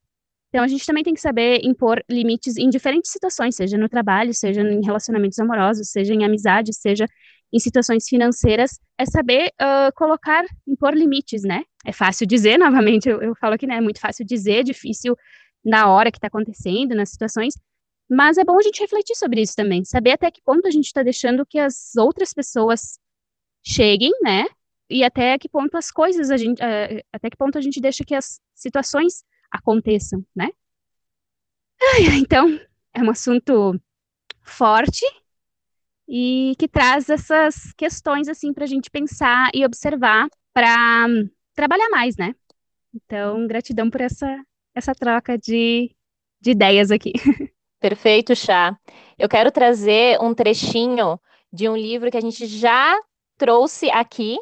Então, 0.49 0.63
a 0.63 0.67
gente 0.67 0.85
também 0.85 1.03
tem 1.03 1.13
que 1.13 1.21
saber 1.21 1.61
impor 1.63 2.03
limites 2.09 2.57
em 2.57 2.69
diferentes 2.69 3.11
situações, 3.11 3.55
seja 3.55 3.77
no 3.77 3.87
trabalho, 3.87 4.33
seja 4.33 4.61
em 4.61 4.83
relacionamentos 4.83 5.37
amorosos, 5.39 5.89
seja 5.89 6.13
em 6.13 6.25
amizade, 6.25 6.73
seja 6.73 7.05
em 7.53 7.59
situações 7.59 8.07
financeiras, 8.07 8.79
é 8.97 9.05
saber 9.05 9.51
uh, 9.61 9.91
colocar, 9.95 10.43
impor 10.67 10.93
limites, 10.93 11.43
né? 11.43 11.63
É 11.85 11.91
fácil 11.91 12.27
dizer, 12.27 12.57
novamente, 12.59 13.07
eu, 13.07 13.21
eu 13.21 13.35
falo 13.35 13.55
aqui, 13.55 13.67
né? 13.67 13.77
É 13.77 13.81
muito 13.81 13.99
fácil 13.99 14.25
dizer, 14.25 14.63
difícil 14.63 15.15
na 15.63 15.91
hora 15.91 16.11
que 16.11 16.17
está 16.17 16.27
acontecendo, 16.27 16.95
nas 16.95 17.09
situações, 17.09 17.53
mas 18.09 18.37
é 18.37 18.43
bom 18.43 18.57
a 18.57 18.61
gente 18.61 18.79
refletir 18.79 19.15
sobre 19.15 19.41
isso 19.41 19.55
também, 19.55 19.83
saber 19.85 20.11
até 20.11 20.31
que 20.31 20.41
ponto 20.41 20.67
a 20.67 20.71
gente 20.71 20.85
está 20.85 21.03
deixando 21.03 21.45
que 21.45 21.59
as 21.59 21.95
outras 21.95 22.33
pessoas 22.33 22.97
cheguem, 23.63 24.11
né? 24.23 24.45
E 24.89 25.03
até 25.03 25.37
que 25.37 25.47
ponto 25.47 25.77
as 25.77 25.91
coisas 25.91 26.31
a 26.31 26.37
gente, 26.37 26.59
uh, 26.59 27.03
até 27.13 27.29
que 27.29 27.37
ponto 27.37 27.57
a 27.57 27.61
gente 27.61 27.79
deixa 27.79 28.03
que 28.03 28.15
as 28.15 28.39
situações 28.55 29.23
aconteçam, 29.51 30.25
né? 30.35 30.49
Então, 32.21 32.59
é 32.93 33.01
um 33.01 33.09
assunto 33.09 33.79
forte 34.41 35.05
e 36.07 36.55
que 36.57 36.67
traz 36.67 37.09
essas 37.09 37.71
questões 37.73 38.27
assim 38.27 38.53
para 38.53 38.63
a 38.63 38.67
gente 38.67 38.89
pensar 38.89 39.49
e 39.53 39.65
observar 39.65 40.27
para 40.53 41.07
trabalhar 41.53 41.89
mais, 41.89 42.17
né? 42.17 42.33
Então, 42.93 43.45
gratidão 43.47 43.89
por 43.89 44.01
essa 44.01 44.43
essa 44.73 44.93
troca 44.93 45.37
de, 45.37 45.93
de 46.39 46.51
ideias 46.51 46.91
aqui. 46.91 47.13
Perfeito, 47.79 48.35
Chá. 48.35 48.77
Eu 49.17 49.27
quero 49.27 49.51
trazer 49.51 50.19
um 50.21 50.33
trechinho 50.33 51.19
de 51.51 51.67
um 51.67 51.75
livro 51.75 52.09
que 52.11 52.17
a 52.17 52.21
gente 52.21 52.45
já 52.45 52.97
trouxe 53.37 53.89
aqui 53.89 54.37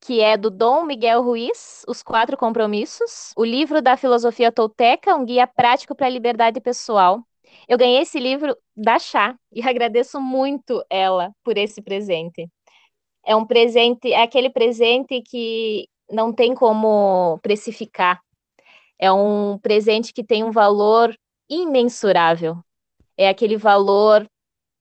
que 0.00 0.20
é 0.20 0.36
do 0.36 0.50
Dom 0.50 0.84
Miguel 0.84 1.22
Ruiz, 1.22 1.84
Os 1.86 2.02
Quatro 2.02 2.36
Compromissos, 2.36 3.32
o 3.36 3.44
livro 3.44 3.82
da 3.82 3.96
filosofia 3.96 4.50
tolteca, 4.50 5.14
um 5.14 5.24
guia 5.24 5.46
prático 5.46 5.94
para 5.94 6.06
a 6.06 6.10
liberdade 6.10 6.60
pessoal. 6.60 7.22
Eu 7.68 7.76
ganhei 7.76 8.00
esse 8.00 8.18
livro 8.18 8.56
da 8.74 8.98
Chá 8.98 9.36
e 9.52 9.60
agradeço 9.68 10.20
muito 10.20 10.82
ela 10.88 11.32
por 11.44 11.58
esse 11.58 11.82
presente. 11.82 12.48
É 13.24 13.36
um 13.36 13.46
presente, 13.46 14.12
é 14.12 14.22
aquele 14.22 14.48
presente 14.48 15.20
que 15.22 15.86
não 16.10 16.32
tem 16.32 16.54
como 16.54 17.38
precificar. 17.42 18.20
É 18.98 19.12
um 19.12 19.58
presente 19.58 20.12
que 20.12 20.24
tem 20.24 20.42
um 20.42 20.50
valor 20.50 21.14
imensurável. 21.48 22.58
É 23.16 23.28
aquele 23.28 23.56
valor 23.56 24.26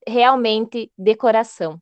realmente 0.08 0.92
de 0.98 1.16
coração. 1.16 1.80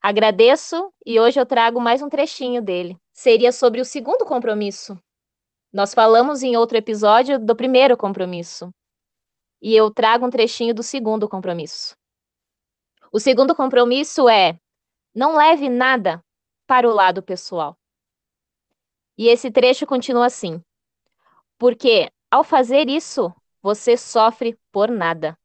Agradeço 0.00 0.92
e 1.04 1.18
hoje 1.18 1.40
eu 1.40 1.44
trago 1.44 1.80
mais 1.80 2.00
um 2.00 2.08
trechinho 2.08 2.62
dele. 2.62 2.96
Seria 3.12 3.50
sobre 3.50 3.80
o 3.80 3.84
segundo 3.84 4.24
compromisso. 4.24 4.96
Nós 5.72 5.92
falamos 5.92 6.42
em 6.42 6.56
outro 6.56 6.78
episódio 6.78 7.36
do 7.38 7.56
primeiro 7.56 7.96
compromisso. 7.96 8.72
E 9.60 9.74
eu 9.74 9.90
trago 9.90 10.24
um 10.24 10.30
trechinho 10.30 10.72
do 10.72 10.84
segundo 10.84 11.28
compromisso. 11.28 11.96
O 13.12 13.18
segundo 13.18 13.56
compromisso 13.56 14.28
é: 14.28 14.56
não 15.12 15.36
leve 15.36 15.68
nada 15.68 16.24
para 16.64 16.88
o 16.88 16.94
lado 16.94 17.20
pessoal. 17.20 17.76
E 19.16 19.26
esse 19.26 19.50
trecho 19.50 19.84
continua 19.84 20.26
assim: 20.26 20.62
porque 21.58 22.08
ao 22.30 22.44
fazer 22.44 22.88
isso, 22.88 23.34
você 23.60 23.96
sofre 23.96 24.56
por 24.70 24.88
nada. 24.88 25.36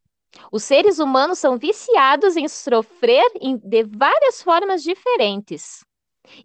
Os 0.52 0.64
seres 0.64 1.00
humanos 1.00 1.40
são 1.40 1.58
viciados 1.58 2.36
em 2.36 2.48
sofrer 2.48 3.26
de 3.64 3.84
várias 3.84 4.42
formas 4.42 4.84
diferentes 4.84 5.84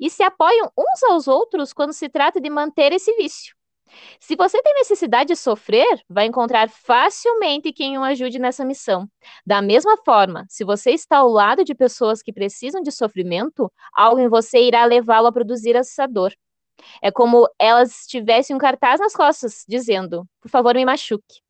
e 0.01 0.11
se 0.11 0.23
apoiam 0.23 0.71
uns 0.77 1.03
aos 1.05 1.29
outros 1.29 1.73
quando 1.73 1.93
se 1.93 2.09
trata 2.09 2.41
de 2.41 2.51
manter 2.51 2.93
esse 2.93 3.15
vício. 3.17 3.57
Se 4.21 4.37
você 4.37 4.61
tem 4.61 4.75
necessidade 4.75 5.29
de 5.29 5.37
sofrer, 5.37 6.03
vai 6.09 6.27
encontrar 6.27 6.69
facilmente 6.69 7.73
quem 7.73 7.97
o 7.97 8.03
ajude 8.03 8.39
nessa 8.39 8.65
missão. 8.65 9.09
Da 9.47 9.63
mesma 9.63 9.97
forma, 10.05 10.45
se 10.49 10.63
você 10.63 10.91
está 10.91 11.19
ao 11.19 11.29
lado 11.31 11.65
de 11.65 11.75
pessoas 11.75 12.23
que 12.23 12.33
precisam 12.33 12.83
de 12.83 12.93
sofrimento, 12.93 13.73
algo 13.95 14.21
em 14.21 14.29
você 14.29 14.59
irá 14.61 14.85
levá-lo 14.85 15.29
a 15.29 15.33
produzir 15.33 15.75
essa 15.75 16.07
dor. 16.07 16.35
É 17.03 17.11
como 17.11 17.49
elas 17.59 18.07
tivessem 18.07 18.55
um 18.55 18.59
cartaz 18.59 19.01
nas 19.01 19.15
costas 19.15 19.65
dizendo: 19.67 20.27
por 20.41 20.51
favor, 20.51 20.75
me 20.75 20.85
machuque 20.85 21.41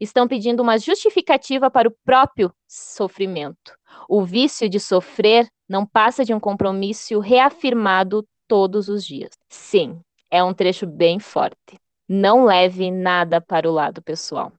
estão 0.00 0.26
pedindo 0.28 0.62
uma 0.62 0.78
justificativa 0.78 1.70
para 1.70 1.88
o 1.88 1.96
próprio 2.04 2.52
sofrimento. 2.66 3.76
O 4.08 4.24
vício 4.24 4.68
de 4.68 4.78
sofrer 4.78 5.48
não 5.68 5.86
passa 5.86 6.24
de 6.24 6.34
um 6.34 6.40
compromisso 6.40 7.18
reafirmado 7.18 8.26
todos 8.46 8.88
os 8.88 9.04
dias. 9.04 9.30
Sim, 9.48 10.00
é 10.30 10.42
um 10.42 10.54
trecho 10.54 10.86
bem 10.86 11.18
forte. 11.18 11.78
Não 12.08 12.44
leve 12.44 12.90
nada 12.90 13.40
para 13.40 13.68
o 13.68 13.72
lado 13.72 14.00
pessoal. 14.02 14.52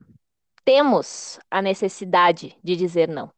Temos 0.65 1.39
a 1.49 1.61
necessidade 1.61 2.57
de 2.61 2.75
dizer 2.75 3.07
não. 3.07 3.31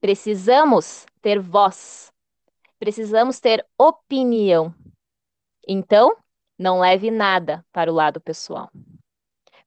Precisamos 0.00 1.06
ter 1.22 1.38
voz. 1.38 2.12
Precisamos 2.78 3.40
ter 3.40 3.64
opinião. 3.78 4.74
Então, 5.66 6.14
não 6.58 6.80
leve 6.80 7.10
nada 7.10 7.64
para 7.72 7.90
o 7.90 7.94
lado 7.94 8.20
pessoal. 8.20 8.70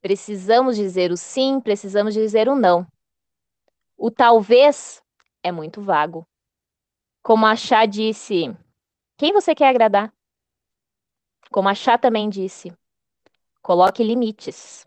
Precisamos 0.03 0.75
dizer 0.75 1.13
o 1.13 1.17
sim, 1.17 1.61
precisamos 1.61 2.13
dizer 2.13 2.49
o 2.49 2.55
não. 2.57 2.85
O 3.97 4.11
talvez 4.11 5.01
é 5.41 5.49
muito 5.49 5.81
vago. 5.81 6.27
Como 7.21 7.45
a 7.45 7.55
Chá 7.55 7.85
disse, 7.85 8.53
quem 9.17 9.31
você 9.31 9.55
quer 9.55 9.69
agradar? 9.69 10.13
Como 11.49 11.69
a 11.69 11.73
Chá 11.73 11.97
também 11.97 12.29
disse, 12.29 12.73
coloque 13.61 14.03
limites. 14.03 14.85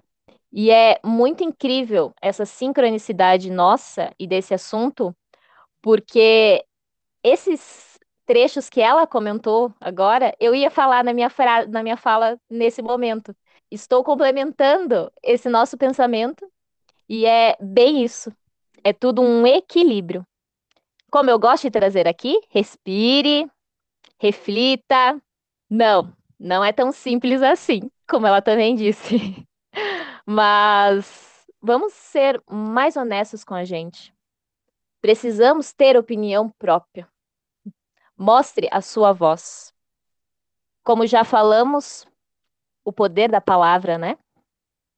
E 0.52 0.70
é 0.70 1.00
muito 1.02 1.42
incrível 1.42 2.12
essa 2.20 2.44
sincronicidade 2.44 3.50
nossa 3.50 4.12
e 4.18 4.26
desse 4.26 4.52
assunto, 4.52 5.16
porque 5.80 6.62
esses 7.22 7.98
trechos 8.26 8.68
que 8.68 8.82
ela 8.82 9.06
comentou 9.06 9.74
agora, 9.80 10.36
eu 10.38 10.54
ia 10.54 10.70
falar 10.70 11.02
na 11.02 11.14
minha, 11.14 11.30
na 11.70 11.82
minha 11.82 11.96
fala 11.96 12.38
nesse 12.50 12.82
momento 12.82 13.34
estou 13.70 14.04
complementando 14.04 15.12
esse 15.22 15.48
nosso 15.48 15.76
pensamento 15.76 16.50
e 17.08 17.26
é 17.26 17.56
bem 17.60 18.04
isso. 18.04 18.32
É 18.82 18.92
tudo 18.92 19.22
um 19.22 19.46
equilíbrio. 19.46 20.26
Como 21.10 21.30
eu 21.30 21.38
gosto 21.38 21.64
de 21.64 21.70
trazer 21.70 22.06
aqui, 22.06 22.40
respire, 22.50 23.50
reflita. 24.18 25.20
Não, 25.68 26.14
não 26.38 26.64
é 26.64 26.72
tão 26.72 26.92
simples 26.92 27.42
assim, 27.42 27.90
como 28.08 28.26
ela 28.26 28.42
também 28.42 28.74
disse. 28.74 29.46
Mas 30.26 31.46
vamos 31.60 31.92
ser 31.92 32.42
mais 32.50 32.96
honestos 32.96 33.44
com 33.44 33.54
a 33.54 33.64
gente. 33.64 34.14
Precisamos 35.00 35.72
ter 35.72 35.96
opinião 35.96 36.50
própria. 36.58 37.08
Mostre 38.16 38.68
a 38.72 38.80
sua 38.80 39.12
voz. 39.12 39.72
Como 40.82 41.06
já 41.06 41.24
falamos, 41.24 42.06
o 42.86 42.92
poder 42.92 43.28
da 43.28 43.40
palavra, 43.40 43.98
né? 43.98 44.16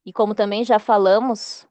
E 0.04 0.12
como 0.12 0.34
também 0.34 0.62
já 0.62 0.78
falamos 0.78 1.66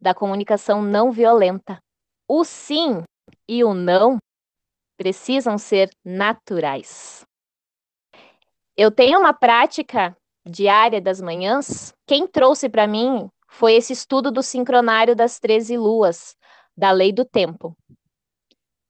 da 0.00 0.12
comunicação 0.12 0.82
não 0.82 1.12
violenta. 1.12 1.80
O 2.26 2.42
sim 2.42 3.04
e 3.48 3.62
o 3.62 3.72
não 3.72 4.18
precisam 4.98 5.56
ser 5.56 5.88
naturais. 6.04 7.24
Eu 8.76 8.90
tenho 8.90 9.20
uma 9.20 9.32
prática 9.32 10.16
diária 10.44 11.00
das 11.00 11.20
manhãs. 11.20 11.94
Quem 12.08 12.26
trouxe 12.26 12.68
para 12.68 12.88
mim 12.88 13.30
foi 13.48 13.74
esse 13.74 13.92
estudo 13.92 14.32
do 14.32 14.42
sincronário 14.42 15.14
das 15.14 15.38
13 15.38 15.76
luas, 15.76 16.36
da 16.76 16.90
lei 16.90 17.12
do 17.12 17.24
tempo. 17.24 17.76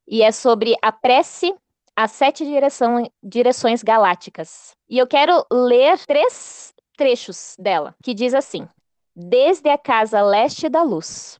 E 0.08 0.22
é 0.22 0.32
sobre 0.32 0.74
a 0.80 0.90
prece 0.90 1.54
as 1.96 2.12
sete 2.12 2.44
direção, 2.44 3.10
direções 3.22 3.82
galácticas. 3.82 4.72
E 4.88 4.98
eu 4.98 5.06
quero 5.06 5.44
ler 5.50 5.98
três 6.06 6.72
trechos 6.96 7.56
dela, 7.58 7.94
que 8.02 8.14
diz 8.14 8.34
assim: 8.34 8.66
Desde 9.14 9.68
a 9.68 9.78
casa 9.78 10.22
leste 10.22 10.68
da 10.68 10.82
luz, 10.82 11.38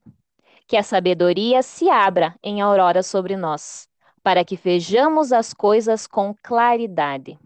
que 0.67 0.77
a 0.77 0.83
sabedoria 0.83 1.61
se 1.61 1.89
abra 1.89 2.35
em 2.43 2.61
aurora 2.61 3.03
sobre 3.03 3.35
nós, 3.35 3.87
para 4.23 4.45
que 4.45 4.55
vejamos 4.55 5.31
as 5.31 5.53
coisas 5.53 6.05
com 6.07 6.35
claridade. 6.43 7.39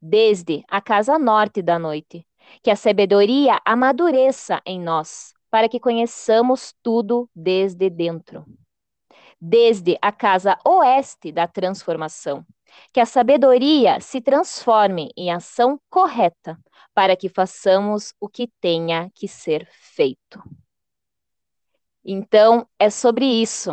Desde 0.00 0.64
a 0.68 0.80
casa 0.80 1.18
norte 1.18 1.62
da 1.62 1.78
noite, 1.78 2.26
que 2.62 2.70
a 2.70 2.76
sabedoria 2.76 3.60
amadureça 3.64 4.60
em 4.66 4.80
nós, 4.80 5.32
para 5.50 5.68
que 5.68 5.80
conheçamos 5.80 6.74
tudo 6.82 7.28
desde 7.34 7.88
dentro 7.88 8.44
desde 9.40 9.98
a 10.00 10.10
casa 10.10 10.58
oeste 10.64 11.30
da 11.30 11.46
transformação. 11.46 12.44
Que 12.92 13.00
a 13.00 13.06
sabedoria 13.06 14.00
se 14.00 14.20
transforme 14.20 15.10
em 15.16 15.30
ação 15.30 15.80
correta, 15.88 16.58
para 16.94 17.16
que 17.16 17.28
façamos 17.28 18.14
o 18.20 18.28
que 18.28 18.48
tenha 18.60 19.10
que 19.14 19.28
ser 19.28 19.68
feito. 19.70 20.42
Então, 22.04 22.66
é 22.78 22.88
sobre 22.88 23.24
isso. 23.24 23.72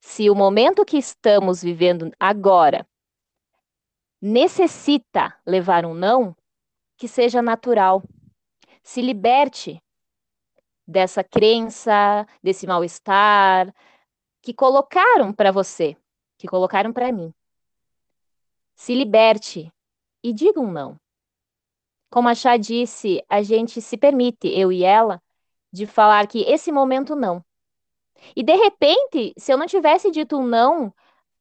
Se 0.00 0.30
o 0.30 0.34
momento 0.34 0.84
que 0.84 0.96
estamos 0.96 1.62
vivendo 1.62 2.10
agora 2.18 2.86
necessita 4.20 5.36
levar 5.46 5.84
um 5.84 5.94
não, 5.94 6.36
que 6.96 7.06
seja 7.06 7.40
natural. 7.40 8.02
Se 8.82 9.00
liberte 9.00 9.80
dessa 10.86 11.22
crença, 11.22 12.26
desse 12.42 12.66
mal-estar 12.66 13.72
que 14.42 14.54
colocaram 14.54 15.32
para 15.32 15.50
você, 15.50 15.96
que 16.36 16.46
colocaram 16.46 16.92
para 16.92 17.12
mim. 17.12 17.32
Se 18.74 18.94
liberte 18.94 19.72
e 20.22 20.32
diga 20.32 20.60
um 20.60 20.70
não. 20.70 20.98
Como 22.10 22.28
a 22.28 22.34
Chá 22.34 22.56
disse, 22.56 23.22
a 23.28 23.42
gente 23.42 23.80
se 23.82 23.96
permite, 23.96 24.48
eu 24.48 24.72
e 24.72 24.82
ela, 24.84 25.22
de 25.72 25.86
falar 25.86 26.26
que 26.26 26.40
esse 26.42 26.72
momento 26.72 27.14
não. 27.14 27.44
E 28.34 28.42
de 28.42 28.54
repente, 28.54 29.34
se 29.36 29.52
eu 29.52 29.58
não 29.58 29.66
tivesse 29.66 30.10
dito 30.10 30.38
um 30.38 30.46
não 30.46 30.94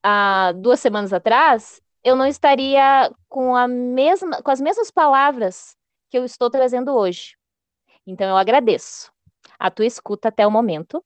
há 0.04 0.52
duas 0.52 0.80
semanas 0.80 1.14
atrás, 1.14 1.82
eu 2.04 2.16
não 2.16 2.26
estaria 2.26 3.12
com, 3.28 3.56
a 3.56 3.68
mesma, 3.68 4.42
com 4.42 4.52
as 4.52 4.62
mesmas 4.62 4.92
palavras 4.92 5.76
que 6.10 6.18
eu 6.18 6.26
estou 6.26 6.50
trazendo 6.50 6.94
hoje. 6.94 7.36
Então, 8.06 8.28
eu 8.30 8.38
agradeço 8.38 9.12
a 9.60 9.70
tua 9.70 9.86
escuta 9.86 10.30
até 10.30 10.46
o 10.46 10.52
momento. 10.52 11.04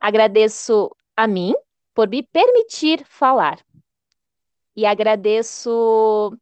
Agradeço 0.00 0.94
a 1.16 1.26
mim 1.26 1.54
por 1.94 2.08
me 2.08 2.22
permitir 2.22 3.04
falar. 3.06 3.58
E 4.76 4.84
agradeço 4.84 6.36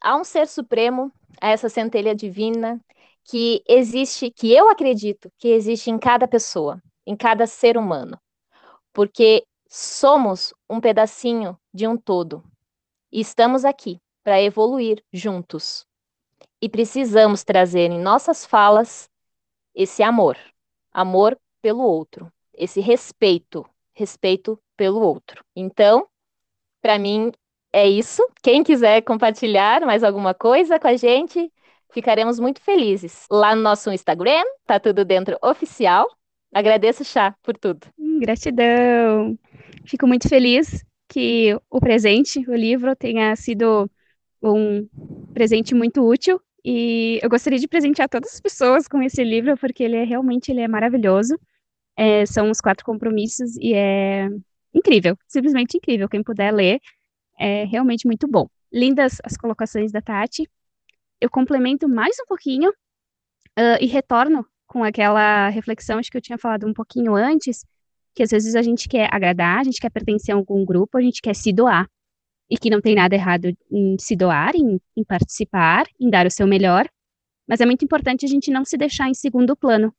a 0.00 0.16
um 0.16 0.24
ser 0.24 0.48
supremo, 0.48 1.12
a 1.40 1.50
essa 1.50 1.68
centelha 1.68 2.14
divina 2.14 2.80
que 3.24 3.62
existe, 3.68 4.30
que 4.30 4.52
eu 4.52 4.68
acredito 4.68 5.30
que 5.38 5.48
existe 5.48 5.90
em 5.90 5.98
cada 5.98 6.26
pessoa, 6.26 6.82
em 7.06 7.16
cada 7.16 7.46
ser 7.46 7.76
humano. 7.76 8.18
Porque 8.92 9.46
somos 9.68 10.52
um 10.68 10.80
pedacinho 10.80 11.58
de 11.72 11.86
um 11.86 11.96
todo. 11.96 12.42
E 13.10 13.20
estamos 13.20 13.64
aqui 13.64 14.00
para 14.24 14.40
evoluir 14.40 15.02
juntos. 15.12 15.86
E 16.60 16.68
precisamos 16.68 17.44
trazer 17.44 17.90
em 17.90 18.00
nossas 18.00 18.46
falas 18.46 19.10
esse 19.74 20.02
amor, 20.02 20.36
amor 20.92 21.38
pelo 21.60 21.82
outro, 21.82 22.32
esse 22.52 22.80
respeito, 22.80 23.66
respeito 23.94 24.58
pelo 24.76 25.00
outro. 25.00 25.44
Então, 25.54 26.06
para 26.80 26.98
mim 26.98 27.32
é 27.72 27.88
isso. 27.88 28.22
Quem 28.42 28.62
quiser 28.62 29.02
compartilhar 29.02 29.80
mais 29.82 30.04
alguma 30.04 30.34
coisa 30.34 30.78
com 30.78 30.88
a 30.88 30.96
gente, 30.96 31.50
ficaremos 31.92 32.38
muito 32.38 32.60
felizes. 32.60 33.26
Lá 33.30 33.54
no 33.54 33.62
nosso 33.62 33.90
Instagram, 33.90 34.42
tá 34.66 34.78
tudo 34.78 35.04
dentro 35.04 35.38
oficial. 35.42 36.06
Agradeço, 36.52 37.04
Chá, 37.04 37.34
por 37.42 37.56
tudo. 37.56 37.86
Hum, 37.98 38.20
gratidão. 38.20 39.38
Fico 39.86 40.06
muito 40.06 40.28
feliz 40.28 40.84
que 41.08 41.58
o 41.70 41.80
presente, 41.80 42.38
o 42.48 42.54
livro, 42.54 42.94
tenha 42.94 43.34
sido 43.36 43.90
um 44.42 44.88
presente 45.32 45.74
muito 45.74 46.06
útil 46.06 46.40
e 46.64 47.18
eu 47.22 47.28
gostaria 47.28 47.58
de 47.58 47.68
presentear 47.68 48.08
todas 48.08 48.34
as 48.34 48.40
pessoas 48.40 48.86
com 48.86 49.02
esse 49.02 49.22
livro 49.24 49.56
porque 49.56 49.82
ele 49.82 49.96
é 49.96 50.04
realmente 50.04 50.50
ele 50.50 50.60
é 50.60 50.68
maravilhoso. 50.68 51.38
É, 51.96 52.24
são 52.26 52.50
os 52.50 52.60
quatro 52.60 52.84
compromissos 52.84 53.56
e 53.56 53.74
é 53.74 54.28
incrível, 54.74 55.16
simplesmente 55.28 55.76
incrível. 55.76 56.08
Quem 56.08 56.22
puder 56.22 56.52
ler, 56.52 56.80
é 57.38 57.64
realmente 57.64 58.06
muito 58.06 58.26
bom. 58.28 58.48
Lindas 58.72 59.18
as 59.24 59.36
colocações 59.36 59.92
da 59.92 60.00
Tati. 60.00 60.48
Eu 61.20 61.30
complemento 61.30 61.88
mais 61.88 62.16
um 62.20 62.26
pouquinho 62.26 62.70
uh, 62.70 63.78
e 63.80 63.86
retorno 63.86 64.46
com 64.66 64.82
aquela 64.82 65.48
reflexão 65.48 65.98
acho 65.98 66.10
que 66.10 66.16
eu 66.16 66.22
tinha 66.22 66.38
falado 66.38 66.66
um 66.66 66.72
pouquinho 66.72 67.14
antes, 67.14 67.64
que 68.14 68.22
às 68.22 68.30
vezes 68.30 68.54
a 68.54 68.62
gente 68.62 68.88
quer 68.88 69.08
agradar, 69.12 69.58
a 69.58 69.64
gente 69.64 69.80
quer 69.80 69.90
pertencer 69.90 70.34
a 70.34 70.38
algum 70.38 70.64
grupo, 70.64 70.96
a 70.96 71.02
gente 71.02 71.20
quer 71.20 71.34
se 71.34 71.52
doar. 71.52 71.86
E 72.50 72.56
que 72.56 72.70
não 72.70 72.80
tem 72.80 72.94
nada 72.94 73.14
errado 73.14 73.52
em 73.70 73.96
se 73.98 74.14
doar, 74.14 74.54
em, 74.54 74.78
em 74.96 75.04
participar, 75.04 75.86
em 75.98 76.10
dar 76.10 76.26
o 76.26 76.30
seu 76.30 76.46
melhor. 76.46 76.86
Mas 77.48 77.60
é 77.60 77.66
muito 77.66 77.84
importante 77.84 78.26
a 78.26 78.28
gente 78.28 78.50
não 78.50 78.64
se 78.64 78.76
deixar 78.76 79.08
em 79.08 79.14
segundo 79.14 79.56
plano. 79.56 79.94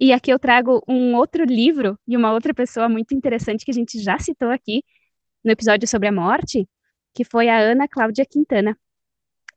E 0.00 0.12
aqui 0.12 0.32
eu 0.32 0.38
trago 0.38 0.82
um 0.88 1.14
outro 1.16 1.44
livro 1.44 1.98
e 2.06 2.16
uma 2.16 2.32
outra 2.32 2.54
pessoa 2.54 2.88
muito 2.88 3.14
interessante 3.14 3.64
que 3.64 3.70
a 3.70 3.74
gente 3.74 4.00
já 4.00 4.18
citou 4.18 4.50
aqui 4.50 4.82
no 5.44 5.50
episódio 5.50 5.88
sobre 5.88 6.08
a 6.08 6.12
morte, 6.12 6.68
que 7.14 7.24
foi 7.24 7.48
a 7.48 7.58
Ana 7.58 7.88
Cláudia 7.88 8.24
Quintana. 8.24 8.78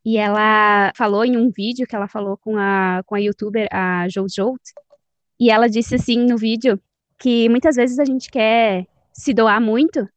E 0.04 0.18
ela 0.18 0.92
falou 0.96 1.24
em 1.24 1.38
um 1.38 1.52
vídeo 1.52 1.86
que 1.88 1.96
ela 1.96 2.08
falou 2.08 2.38
com 2.38 2.58
a, 2.58 3.04
com 3.06 3.16
a 3.16 3.20
youtuber, 3.20 3.68
a 3.72 4.08
Jojo, 4.10 4.56
e 5.40 5.52
ela 5.52 5.70
disse 5.70 5.96
assim 5.96 6.26
no 6.26 6.38
vídeo 6.38 6.82
que 7.20 7.48
muitas 7.50 7.76
vezes 7.76 8.00
a 8.00 8.06
gente 8.06 8.32
quer 8.32 8.88
se 9.14 9.34
doar 9.34 9.62
muito 9.62 10.08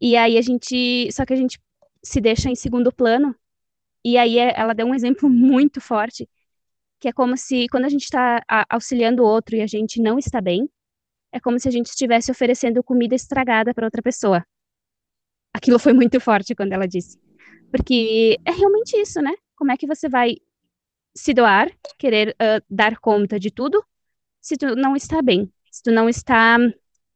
e 0.00 0.16
aí 0.16 0.36
a 0.36 0.42
gente, 0.42 1.10
só 1.12 1.24
que 1.24 1.32
a 1.32 1.36
gente 1.36 1.58
se 2.02 2.20
deixa 2.20 2.50
em 2.50 2.54
segundo 2.54 2.92
plano. 2.92 3.34
E 4.04 4.18
aí 4.18 4.38
ela 4.38 4.74
deu 4.74 4.86
um 4.86 4.94
exemplo 4.94 5.28
muito 5.30 5.80
forte, 5.80 6.28
que 7.04 7.08
é 7.08 7.12
como 7.12 7.36
se 7.36 7.68
quando 7.68 7.84
a 7.84 7.90
gente 7.90 8.04
está 8.04 8.42
auxiliando 8.66 9.22
o 9.22 9.26
outro 9.26 9.54
e 9.56 9.60
a 9.60 9.66
gente 9.66 10.00
não 10.00 10.18
está 10.18 10.40
bem, 10.40 10.66
é 11.30 11.38
como 11.38 11.60
se 11.60 11.68
a 11.68 11.70
gente 11.70 11.88
estivesse 11.88 12.30
oferecendo 12.30 12.82
comida 12.82 13.14
estragada 13.14 13.74
para 13.74 13.86
outra 13.86 14.00
pessoa. 14.00 14.42
Aquilo 15.52 15.78
foi 15.78 15.92
muito 15.92 16.18
forte 16.18 16.54
quando 16.54 16.72
ela 16.72 16.88
disse. 16.88 17.20
Porque 17.70 18.38
é 18.42 18.52
realmente 18.52 18.96
isso, 18.96 19.20
né? 19.20 19.34
Como 19.54 19.70
é 19.70 19.76
que 19.76 19.86
você 19.86 20.08
vai 20.08 20.36
se 21.14 21.34
doar, 21.34 21.70
querer 21.98 22.30
uh, 22.30 22.64
dar 22.70 22.96
conta 22.96 23.38
de 23.38 23.50
tudo, 23.50 23.84
se 24.40 24.56
tu 24.56 24.74
não 24.74 24.96
está 24.96 25.20
bem? 25.20 25.52
se 25.70 25.82
tu 25.82 25.90
não 25.90 26.08
está 26.08 26.56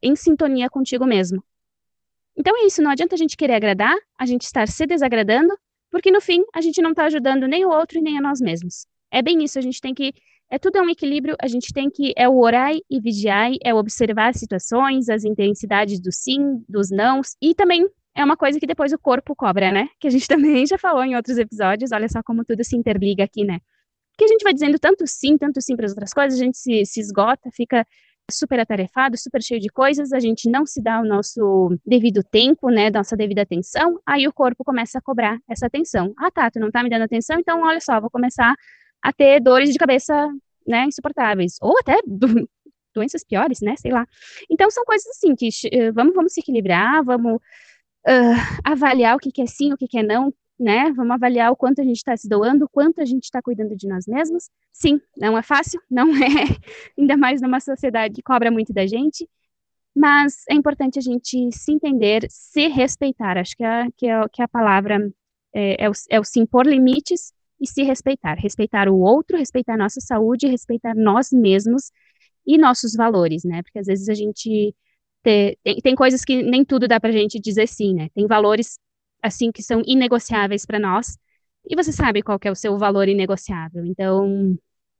em 0.02 0.16
sintonia 0.16 0.68
contigo 0.68 1.06
mesmo. 1.06 1.42
Então 2.36 2.54
é 2.58 2.66
isso, 2.66 2.82
não 2.82 2.90
adianta 2.90 3.14
a 3.14 3.18
gente 3.18 3.38
querer 3.38 3.54
agradar, 3.54 3.96
a 4.18 4.26
gente 4.26 4.42
estar 4.42 4.68
se 4.68 4.84
desagradando, 4.84 5.56
porque 5.90 6.10
no 6.10 6.20
fim 6.20 6.44
a 6.52 6.60
gente 6.60 6.82
não 6.82 6.90
está 6.90 7.04
ajudando 7.04 7.46
nem 7.46 7.64
o 7.64 7.70
outro 7.70 7.98
e 7.98 8.02
nem 8.02 8.18
a 8.18 8.20
nós 8.20 8.38
mesmos. 8.38 8.84
É 9.10 9.22
bem 9.22 9.42
isso, 9.42 9.58
a 9.58 9.62
gente 9.62 9.80
tem 9.80 9.94
que. 9.94 10.12
É 10.50 10.58
tudo 10.58 10.78
é 10.78 10.82
um 10.82 10.88
equilíbrio, 10.88 11.36
a 11.40 11.46
gente 11.46 11.72
tem 11.72 11.90
que. 11.90 12.12
É 12.16 12.28
o 12.28 12.38
orai 12.38 12.80
e 12.90 13.00
vigiar, 13.00 13.50
é 13.62 13.74
observar 13.74 14.28
as 14.28 14.36
situações, 14.36 15.08
as 15.08 15.24
intensidades 15.24 16.00
do 16.00 16.12
sim, 16.12 16.62
dos 16.68 16.90
nãos, 16.90 17.36
e 17.40 17.54
também 17.54 17.86
é 18.14 18.24
uma 18.24 18.36
coisa 18.36 18.58
que 18.58 18.66
depois 18.66 18.92
o 18.92 18.98
corpo 18.98 19.34
cobra, 19.36 19.70
né? 19.70 19.88
Que 20.00 20.08
a 20.08 20.10
gente 20.10 20.26
também 20.28 20.66
já 20.66 20.78
falou 20.78 21.04
em 21.04 21.16
outros 21.16 21.38
episódios, 21.38 21.92
olha 21.92 22.08
só 22.08 22.22
como 22.22 22.44
tudo 22.44 22.64
se 22.64 22.76
interliga 22.76 23.24
aqui, 23.24 23.44
né? 23.44 23.60
Que 24.16 24.24
a 24.24 24.28
gente 24.28 24.42
vai 24.42 24.52
dizendo 24.52 24.78
tanto 24.78 25.06
sim, 25.06 25.38
tanto 25.38 25.60
sim 25.62 25.76
para 25.76 25.86
as 25.86 25.92
outras 25.92 26.12
coisas, 26.12 26.38
a 26.38 26.44
gente 26.44 26.58
se, 26.58 26.84
se 26.84 27.00
esgota, 27.00 27.48
fica 27.52 27.86
super 28.30 28.60
atarefado, 28.60 29.16
super 29.16 29.42
cheio 29.42 29.60
de 29.60 29.68
coisas, 29.68 30.12
a 30.12 30.20
gente 30.20 30.50
não 30.50 30.66
se 30.66 30.82
dá 30.82 31.00
o 31.00 31.04
nosso 31.04 31.74
devido 31.86 32.22
tempo, 32.22 32.68
né, 32.68 32.90
nossa 32.90 33.16
devida 33.16 33.42
atenção, 33.42 33.98
aí 34.04 34.26
o 34.28 34.32
corpo 34.32 34.64
começa 34.64 34.98
a 34.98 35.00
cobrar 35.00 35.38
essa 35.48 35.66
atenção. 35.66 36.12
Ah, 36.18 36.30
tá, 36.30 36.50
tu 36.50 36.60
não 36.60 36.70
tá 36.70 36.82
me 36.82 36.90
dando 36.90 37.02
atenção, 37.02 37.38
então 37.38 37.62
olha 37.62 37.80
só, 37.80 38.00
vou 38.00 38.10
começar 38.10 38.54
a 39.02 39.12
ter 39.12 39.40
dores 39.40 39.70
de 39.70 39.78
cabeça, 39.78 40.28
né, 40.66 40.84
insuportáveis, 40.84 41.56
ou 41.60 41.78
até 41.78 42.00
do, 42.06 42.26
doenças 42.94 43.24
piores, 43.24 43.60
né, 43.60 43.74
sei 43.76 43.92
lá. 43.92 44.06
Então 44.50 44.70
são 44.70 44.84
coisas 44.84 45.06
assim 45.08 45.34
que 45.34 45.48
uh, 45.48 45.92
vamos, 45.92 46.14
vamos 46.14 46.32
se 46.32 46.40
equilibrar, 46.40 47.04
vamos 47.04 47.36
uh, 47.36 48.60
avaliar 48.64 49.16
o 49.16 49.18
que, 49.18 49.30
que 49.30 49.42
é 49.42 49.46
sim, 49.46 49.72
o 49.72 49.76
que, 49.76 49.86
que 49.86 49.98
é 49.98 50.02
não, 50.02 50.32
né? 50.58 50.90
Vamos 50.92 51.12
avaliar 51.12 51.52
o 51.52 51.56
quanto 51.56 51.80
a 51.80 51.84
gente 51.84 51.98
está 51.98 52.16
se 52.16 52.28
doando, 52.28 52.64
o 52.64 52.68
quanto 52.68 53.00
a 53.00 53.04
gente 53.04 53.24
está 53.24 53.40
cuidando 53.40 53.76
de 53.76 53.86
nós 53.86 54.06
mesmos. 54.06 54.50
Sim, 54.72 55.00
não 55.16 55.38
é 55.38 55.42
fácil, 55.42 55.80
não 55.90 56.10
é, 56.16 56.56
ainda 56.98 57.16
mais 57.16 57.40
numa 57.40 57.60
sociedade 57.60 58.14
que 58.14 58.22
cobra 58.22 58.50
muito 58.50 58.72
da 58.72 58.86
gente, 58.86 59.28
mas 59.94 60.44
é 60.48 60.54
importante 60.54 60.98
a 60.98 61.02
gente 61.02 61.50
se 61.52 61.72
entender, 61.72 62.26
se 62.28 62.68
respeitar. 62.68 63.36
Acho 63.38 63.56
que 63.56 63.64
a, 63.64 63.88
que 63.96 64.08
a, 64.08 64.28
que 64.28 64.42
a 64.42 64.48
palavra 64.48 65.10
é, 65.54 65.84
é, 65.84 65.88
o, 65.88 65.92
é 66.10 66.20
o 66.20 66.24
se 66.24 66.40
impor 66.40 66.66
limites 66.66 67.32
e 67.60 67.66
se 67.66 67.82
respeitar. 67.82 68.34
Respeitar 68.34 68.88
o 68.88 68.98
outro, 68.98 69.36
respeitar 69.38 69.76
nossa 69.76 70.00
saúde, 70.00 70.46
respeitar 70.46 70.94
nós 70.94 71.30
mesmos 71.32 71.90
e 72.46 72.58
nossos 72.58 72.94
valores, 72.94 73.44
né? 73.44 73.62
Porque 73.62 73.78
às 73.78 73.86
vezes 73.86 74.08
a 74.08 74.14
gente 74.14 74.74
tem, 75.22 75.56
tem 75.82 75.94
coisas 75.94 76.24
que 76.24 76.42
nem 76.42 76.64
tudo 76.64 76.88
dá 76.88 77.00
pra 77.00 77.12
gente 77.12 77.40
dizer 77.40 77.68
sim, 77.68 77.94
né? 77.94 78.08
Tem 78.14 78.26
valores 78.26 78.78
assim 79.22 79.50
que 79.52 79.62
são 79.62 79.82
inegociáveis 79.86 80.64
para 80.64 80.78
nós. 80.78 81.18
E 81.68 81.76
você 81.76 81.92
sabe 81.92 82.22
qual 82.22 82.38
é 82.42 82.50
o 82.50 82.54
seu 82.54 82.78
valor 82.78 83.08
inegociável. 83.08 83.84
Então, 83.84 84.56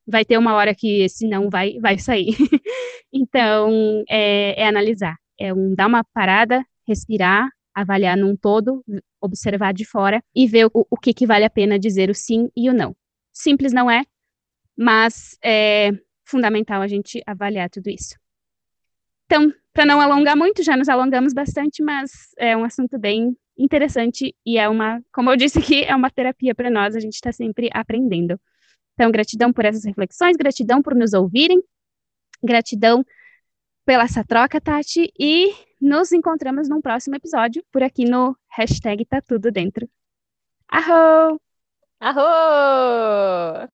vai 0.07 0.25
ter 0.25 0.39
uma 0.39 0.55
hora 0.55 0.75
que 0.75 1.03
esse 1.03 1.27
não 1.29 1.49
vai, 1.51 1.79
vai 1.81 1.99
sair. 1.99 2.35
então, 3.13 4.05
é, 4.09 4.63
é, 4.63 4.67
analisar. 4.67 5.17
É 5.39 5.53
um 5.55 5.75
dar 5.75 5.87
uma 5.87 6.05
parada, 6.13 6.65
respirar, 6.87 7.49
avaliar 7.81 8.17
num 8.17 8.37
todo, 8.37 8.85
observar 9.21 9.73
de 9.73 9.85
fora 9.85 10.23
e 10.35 10.47
ver 10.47 10.67
o, 10.67 10.87
o 10.91 10.97
que, 10.97 11.15
que 11.15 11.27
vale 11.27 11.45
a 11.45 11.51
pena 11.51 11.79
dizer 11.79 12.11
o 12.11 12.15
sim 12.15 12.51
e 12.57 12.69
o 12.69 12.75
não. 12.75 12.97
Simples 13.33 13.73
não 13.73 13.91
é, 13.91 14.05
mas 14.77 15.39
é 15.43 15.91
fundamental 16.25 16.83
a 16.83 16.89
gente 16.89 17.23
avaliar 17.27 17.71
tudo 17.71 17.89
isso. 17.89 18.15
Então, 19.27 19.53
para 19.73 19.85
não 19.85 20.01
alongar 20.01 20.37
muito, 20.37 20.63
já 20.63 20.77
nos 20.77 20.89
alongamos 20.89 21.33
bastante, 21.33 21.83
mas 21.83 22.11
é 22.39 22.57
um 22.57 22.65
assunto 22.65 22.99
bem 22.99 23.37
interessante 23.57 24.35
e 24.45 24.59
é 24.59 24.69
uma, 24.69 25.03
como 25.13 25.31
eu 25.31 25.37
disse 25.37 25.59
aqui, 25.59 25.85
é 25.85 25.95
uma 25.95 26.11
terapia 26.11 26.55
para 26.55 26.71
nós, 26.71 26.97
a 26.97 27.01
gente 27.01 27.15
está 27.15 27.33
sempre 27.33 27.69
aprendendo. 27.73 28.41
Então, 28.95 29.11
gratidão 29.11 29.53
por 29.53 29.65
essas 29.65 29.85
reflexões, 29.85 30.37
gratidão 30.37 30.83
por 30.83 30.95
nos 30.95 31.13
ouvirem, 31.13 31.63
gratidão 32.43 33.05
pela 33.85 34.05
essa 34.05 34.25
troca, 34.25 34.61
Tati, 34.61 35.13
e 35.19 35.55
nos 35.81 36.13
encontramos 36.13 36.69
num 36.69 36.81
próximo 36.81 37.17
episódio, 37.17 37.65
por 37.71 37.83
aqui 37.83 38.05
no 38.05 38.37
hashtag 38.49 39.05
Tá 39.05 39.21
Tudo 39.21 39.53
Dentro. 39.53 39.89
Arro! 40.69 41.41
Arro! 42.01 43.69